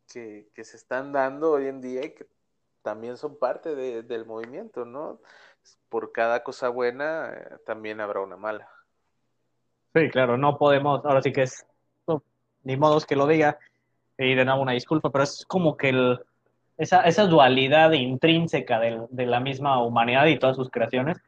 [0.06, 2.28] que, se están dando hoy en día y que
[2.86, 5.18] también son parte del movimiento, ¿no?
[5.88, 8.68] Por cada cosa buena eh, también habrá una mala.
[9.92, 11.66] Sí, claro, no podemos, ahora sí que es,
[12.62, 13.58] ni modos que lo diga,
[14.16, 16.20] y de nuevo una disculpa, pero es como que el,
[16.78, 21.18] esa, esa dualidad intrínseca de, de la misma humanidad y todas sus creaciones,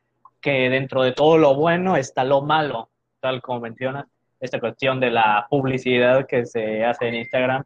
[0.41, 2.89] que dentro de todo lo bueno está lo malo,
[3.19, 4.07] tal como mencionas,
[4.39, 7.65] esta cuestión de la publicidad que se hace en Instagram,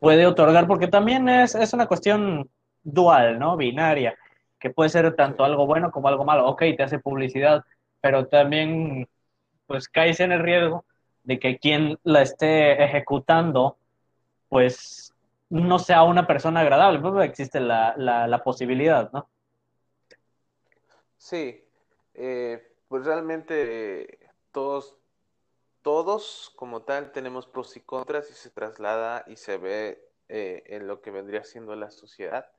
[0.00, 2.50] puede otorgar, porque también es, es una cuestión
[2.82, 3.56] dual, ¿no?
[3.56, 4.16] Binaria,
[4.58, 6.46] que puede ser tanto algo bueno como algo malo.
[6.48, 7.64] Ok, te hace publicidad,
[8.00, 9.08] pero también
[9.66, 10.84] pues caes en el riesgo
[11.24, 13.76] de que quien la esté ejecutando,
[14.48, 15.14] pues
[15.50, 19.28] no sea una persona agradable, pues existe la, la, posibilidad, ¿no?
[21.16, 21.64] Sí,
[22.14, 24.18] eh, pues realmente
[24.52, 24.97] todos,
[25.82, 30.86] todos como tal tenemos pros y contras y se traslada y se ve eh, en
[30.86, 32.50] lo que vendría siendo la sociedad.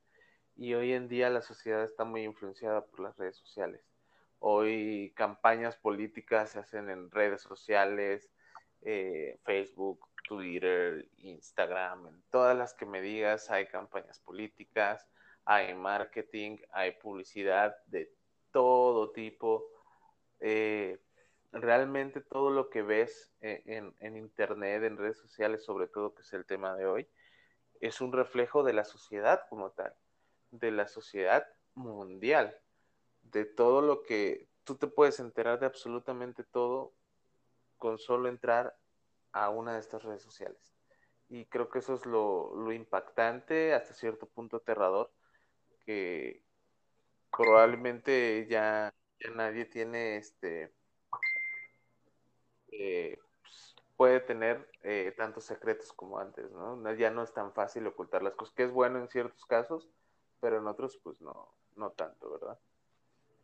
[0.56, 3.82] Y hoy en día la sociedad está muy influenciada por las redes sociales.
[4.40, 8.32] Hoy campañas políticas se hacen en redes sociales,
[8.82, 15.08] eh, Facebook, Twitter, Instagram, en todas las que me digas hay campañas políticas,
[15.46, 18.14] hay marketing, hay publicidad de
[18.52, 19.66] todo tipo.
[20.40, 21.00] Eh,
[21.52, 26.34] realmente todo lo que ves eh, en, internet, en redes sociales, sobre todo que es
[26.34, 27.08] el tema de hoy,
[27.82, 29.94] es un reflejo de la sociedad como tal,
[30.52, 32.56] de la sociedad mundial,
[33.22, 36.94] de todo lo que tú te puedes enterar de absolutamente todo
[37.78, 38.76] con solo entrar
[39.32, 40.76] a una de estas redes sociales.
[41.30, 45.12] Y creo que eso es lo, impactante, hasta cierto punto aterrador,
[45.86, 46.44] que
[47.32, 48.94] probablemente ya
[49.36, 50.74] nadie tiene este
[52.72, 56.94] eh, pues, puede tener eh, tantos secretos como antes, ¿no?
[56.94, 59.90] Ya no es tan fácil ocultar las cosas, que es bueno en ciertos casos,
[60.40, 62.58] pero en otros pues no, no tanto, ¿verdad?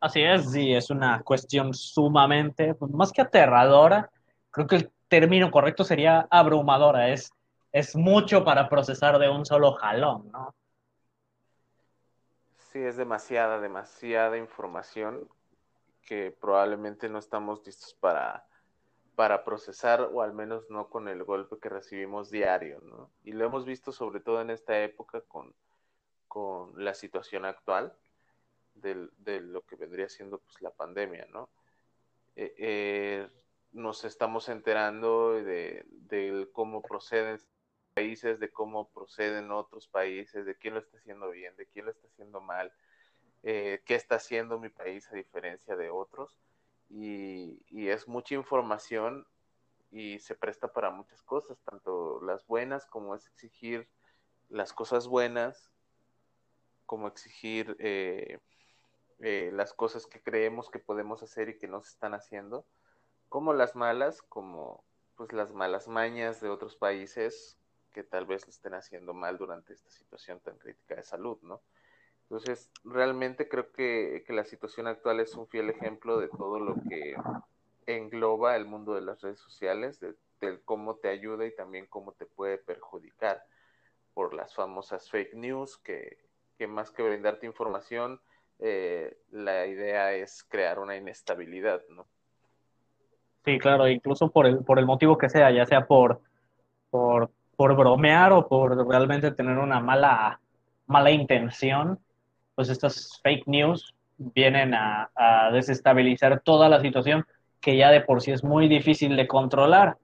[0.00, 4.10] Así es, sí, es una cuestión sumamente, pues, más que aterradora,
[4.50, 7.30] creo que el término correcto sería abrumadora, es,
[7.72, 10.54] es mucho para procesar de un solo jalón, ¿no?
[12.72, 15.26] Sí, es demasiada, demasiada información
[16.02, 18.46] que probablemente no estamos listos para,
[19.16, 23.10] para procesar o al menos no con el golpe que recibimos diario, ¿no?
[23.24, 25.54] Y lo hemos visto sobre todo en esta época con,
[26.28, 27.96] con la situación actual
[28.74, 31.48] de, lo que vendría siendo pues, la pandemia, ¿no?
[32.36, 33.28] Eh, eh,
[33.72, 37.40] nos estamos enterando de, de, cómo proceden
[37.94, 41.90] países, de cómo proceden otros países, de quién lo está haciendo bien, de quién lo
[41.90, 42.70] está haciendo mal,
[43.42, 46.36] eh, qué está haciendo mi país a diferencia de otros
[46.88, 49.26] y, es mucha información
[49.90, 53.88] y se presta para muchas cosas, tanto las buenas como es exigir
[54.48, 55.72] las cosas buenas,
[56.84, 58.38] como exigir eh,
[59.20, 62.66] eh, las cosas que creemos que podemos hacer y que no se están haciendo,
[63.28, 64.84] como las malas, como
[65.16, 67.58] pues las malas mañas de otros países
[67.92, 71.62] que tal vez lo estén haciendo mal durante esta situación tan crítica de salud, ¿no?
[72.28, 76.74] Entonces, realmente creo que, que, la situación actual es un fiel ejemplo de todo lo
[76.88, 77.14] que
[77.86, 80.14] engloba el mundo de las redes sociales, de,
[80.64, 83.42] cómo te ayuda y también cómo te puede perjudicar
[84.12, 86.18] por las famosas fake news, que,
[86.58, 88.20] que más que brindarte información,
[88.58, 92.06] eh, la idea es crear una inestabilidad, ¿no?
[93.44, 96.20] Sí, claro, incluso por el, por el motivo que sea, ya sea por,
[96.90, 100.40] por, por bromear o por realmente tener una mala,
[100.86, 102.00] mala intención,
[102.56, 107.24] pues estas fake news vienen a, a, desestabilizar toda la situación
[107.60, 109.98] que ya de por sí es muy difícil de controlar.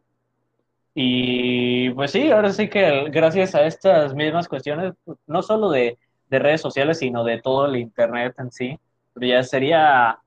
[0.95, 4.93] Y pues sí, ahora sí que gracias a estas mismas cuestiones,
[5.27, 5.99] no solo de,
[6.29, 8.79] de redes sociales, sino de todo el Internet en sí,
[9.17, 10.19] ya sería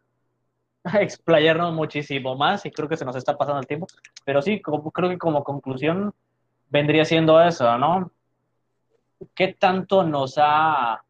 [1.00, 3.88] explayarnos muchísimo más y creo que se nos está pasando el tiempo.
[4.24, 6.14] Pero sí, como, creo que como conclusión
[6.70, 8.12] vendría siendo eso, ¿no?
[9.36, 11.05] ¿Qué tanto nos ha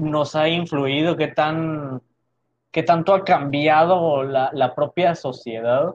[0.00, 2.02] nos ha influido, qué, tan,
[2.70, 5.94] qué tanto ha cambiado la, la propia sociedad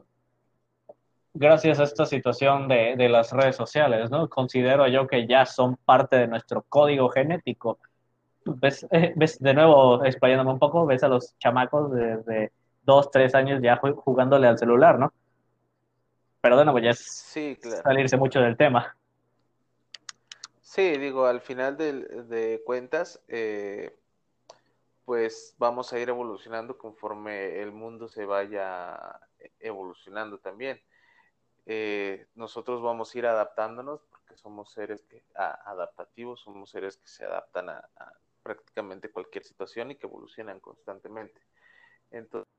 [1.34, 4.28] gracias a esta situación de, de, las redes sociales, ¿no?
[4.28, 7.78] Considero yo que ya son parte de nuestro código genético.
[8.44, 12.52] Ves, eh, ves de nuevo, explayándome un poco, ves a los chamacos de, de
[12.84, 15.12] dos, tres años ya jugándole al celular, ¿no?
[16.40, 17.82] Pero bueno, pues ya es sí, claro.
[17.82, 18.96] salirse mucho del tema.
[20.66, 23.96] Sí, digo, al final de, cuentas, eh,
[25.04, 29.20] pues vamos a ir evolucionando conforme el mundo se vaya
[29.60, 30.82] evolucionando también.
[31.66, 37.24] Eh, nosotros vamos a ir adaptándonos porque somos seres que, adaptativos, somos seres que se
[37.24, 38.12] adaptan a, a,
[38.42, 41.40] prácticamente cualquier situación y que evolucionan constantemente.
[42.10, 42.52] Entonces,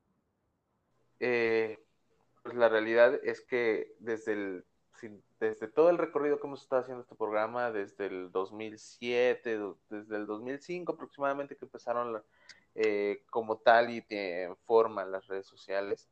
[1.20, 1.78] eh,
[2.42, 4.64] pues la realidad es que desde el
[5.38, 9.58] desde todo el recorrido que hemos estado haciendo este programa, desde el 2007,
[9.90, 12.22] desde el 2005 aproximadamente que empezaron
[12.74, 16.08] eh, como tal y en forma las redes sociales,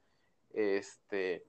[0.53, 1.45] este,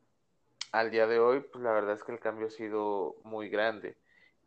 [0.71, 3.97] al día de hoy, pues la verdad es que el cambio ha sido muy grande.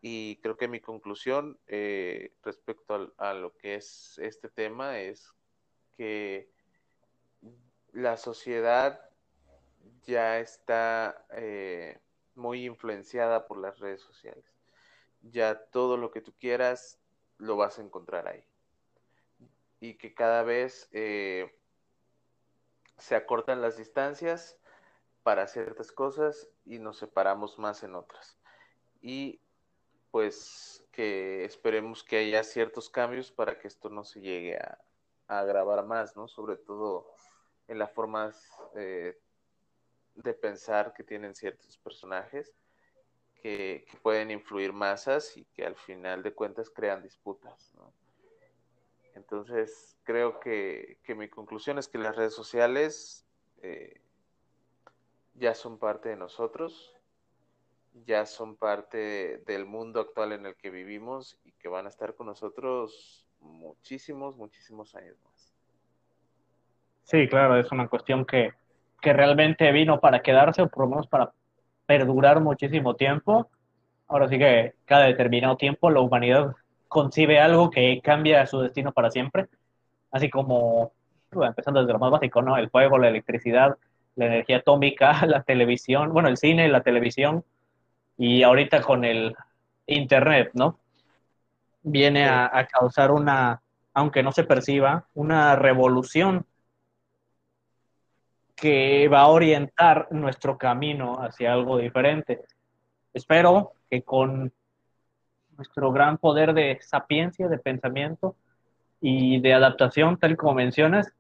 [0.03, 5.35] Y creo que mi conclusión eh, respecto a, a, lo que es este tema es
[5.97, 6.51] que
[7.93, 9.11] la sociedad
[10.07, 11.99] ya está eh,
[12.41, 14.45] muy influenciada por las redes sociales.
[15.23, 16.99] Ya todo lo que tú quieras
[17.39, 18.45] lo vas a encontrar ahí.
[19.79, 21.55] Y que cada vez eh,
[22.99, 24.61] se acortan las distancias,
[25.23, 28.39] para ciertas cosas y nos separamos más en otras.
[29.03, 29.41] Y
[30.11, 34.79] pues que esperemos que haya ciertos cambios para que esto no se llegue a,
[35.29, 36.27] agravar más, ¿no?
[36.27, 37.07] Sobre todo
[37.69, 39.17] en las formas eh,
[40.15, 42.55] de pensar que tienen ciertos personajes
[43.43, 47.73] que, pueden influir masas y que al final de cuentas crean disputas.
[49.15, 53.27] Entonces, creo que, mi conclusión es que las redes sociales
[53.63, 54.01] eh,
[55.35, 56.95] ya son parte de nosotros,
[58.07, 62.15] ya son parte del mundo actual en el que vivimos y que van a estar
[62.15, 65.55] con nosotros muchísimos, muchísimos años más.
[67.05, 68.53] Sí, claro, es una cuestión que,
[69.01, 71.33] que realmente vino para quedarse o por lo menos para
[71.87, 73.51] perdurar muchísimo tiempo.
[74.07, 76.55] Ahora sí que cada determinado tiempo la humanidad
[76.91, 79.47] concibe algo que cambia su destino para siempre,
[80.11, 80.93] así como,
[81.33, 82.57] empezando desde lo más básico, ¿no?
[82.57, 83.77] El fuego, la electricidad,
[84.17, 87.45] la energía atómica, la televisión, bueno, el cine, la televisión,
[88.19, 89.37] y ahorita con el
[89.87, 90.79] Internet, ¿no?
[91.83, 93.63] Viene a, causar una,
[93.95, 96.45] aunque no se perciba, una revolución
[98.61, 102.43] que va a orientar nuestro camino hacia algo diferente.
[103.15, 104.53] Espero que con
[105.57, 108.37] nuestro gran poder de sapiencia, de pensamiento
[109.01, 111.13] y de adaptación, tal como mencionas,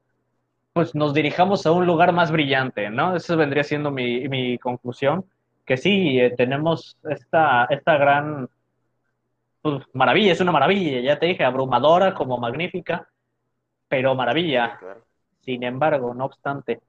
[0.73, 3.17] pues nos dirijamos a un lugar más brillante, ¿no?
[3.17, 5.25] Esa vendría siendo mi, mi conclusión
[5.71, 8.49] que sí, eh, tenemos esta, esta gran
[9.63, 13.09] pues, maravilla, es una maravilla, ya te dije, abrumadora como magnífica,
[13.87, 14.81] pero maravilla.
[15.43, 16.81] Sin embargo, no obstante,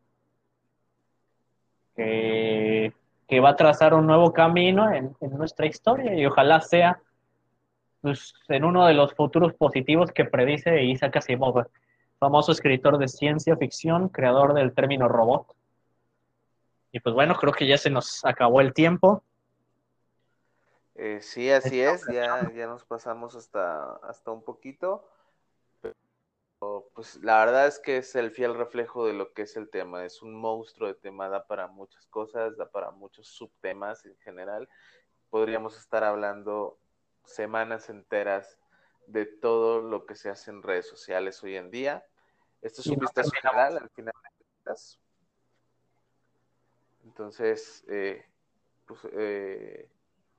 [3.28, 7.02] que, va a trazar un nuevo camino en, nuestra historia y ojalá sea
[8.02, 11.68] pues, en uno de los futuros positivos que predice Isaac Asimov,
[12.19, 15.56] famoso escritor de ciencia ficción, creador del término robot.
[16.91, 19.23] Y pues bueno, creo que ya se nos acabó el tiempo.
[20.95, 25.07] Eh, sí, así es, ya, ya nos pasamos hasta, hasta un poquito.
[26.94, 30.06] Pues la verdad es que es el fiel reflejo de lo que es el tema.
[30.06, 34.70] Es un monstruo de tema, da para muchas cosas, da para muchos subtemas en general.
[35.32, 36.78] Podríamos estar hablando
[37.26, 38.60] semanas enteras
[39.08, 42.06] de todo lo que se hace en redes sociales hoy en día.
[42.62, 44.32] Esto es un vistazo general al final de
[47.06, 48.26] entonces, eh,
[48.86, 49.90] pues, eh,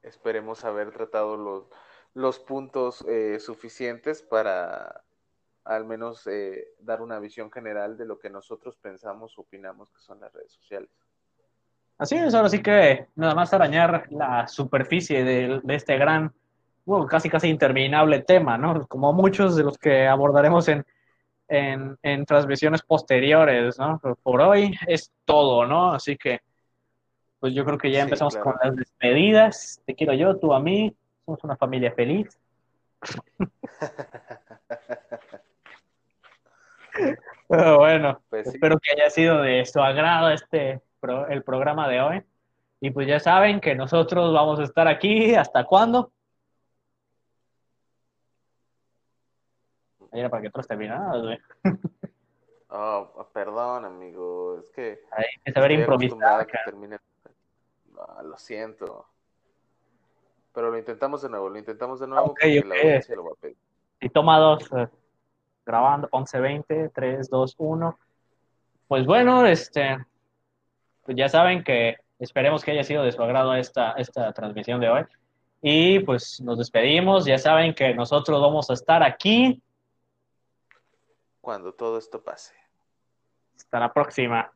[0.02, 1.66] esperemos haber tratado los,
[2.14, 5.04] los puntos eh, suficientes para
[5.64, 6.28] al menos
[6.78, 10.90] dar una visión general de lo que nosotros pensamos, opinamos que son las redes sociales.
[11.98, 16.32] Así es, ahora sí que nada más arañar la superficie de, este gran,
[16.84, 18.86] bueno, casi casi interminable tema, ¿no?
[18.88, 20.84] Como muchos de los que abordaremos en,
[21.46, 24.00] en, en transmisiones posteriores, ¿no?
[24.22, 25.92] por hoy es todo, ¿no?
[25.92, 26.40] Así que
[27.42, 29.82] pues yo creo que ya empezamos con las despedidas.
[29.84, 30.96] Te quiero yo, tú a mí.
[31.24, 32.38] Somos una familia feliz.
[37.48, 40.82] bueno, pues espero que haya sido de su agrado este
[41.28, 42.22] el programa de hoy.
[42.80, 46.12] Y pues ya saben que nosotros vamos a estar aquí hasta cuándo.
[50.12, 51.38] Era para que otros terminaran, güey.
[52.74, 54.58] Oh, perdón, amigo.
[54.58, 55.02] Es que.
[55.10, 56.46] Hay que saber improvisar.
[57.98, 59.06] Ah, lo siento.
[60.54, 63.40] Pero lo intentamos de nuevo, lo intentamos de nuevo porque la audiencia lo va a
[63.40, 63.56] pedir.
[64.00, 64.88] Y toma dos, eh,
[65.64, 67.98] grabando 11.20, 3, 2, 1.
[68.88, 69.98] Pues bueno, este,
[71.04, 74.88] pues ya saben que esperemos que haya sido de su agrado esta, esta transmisión de
[74.88, 75.04] hoy.
[75.60, 79.62] Y pues nos despedimos, ya saben que nosotros vamos a estar aquí.
[81.40, 82.54] Cuando todo esto pase.
[83.56, 84.50] Hasta la próxima.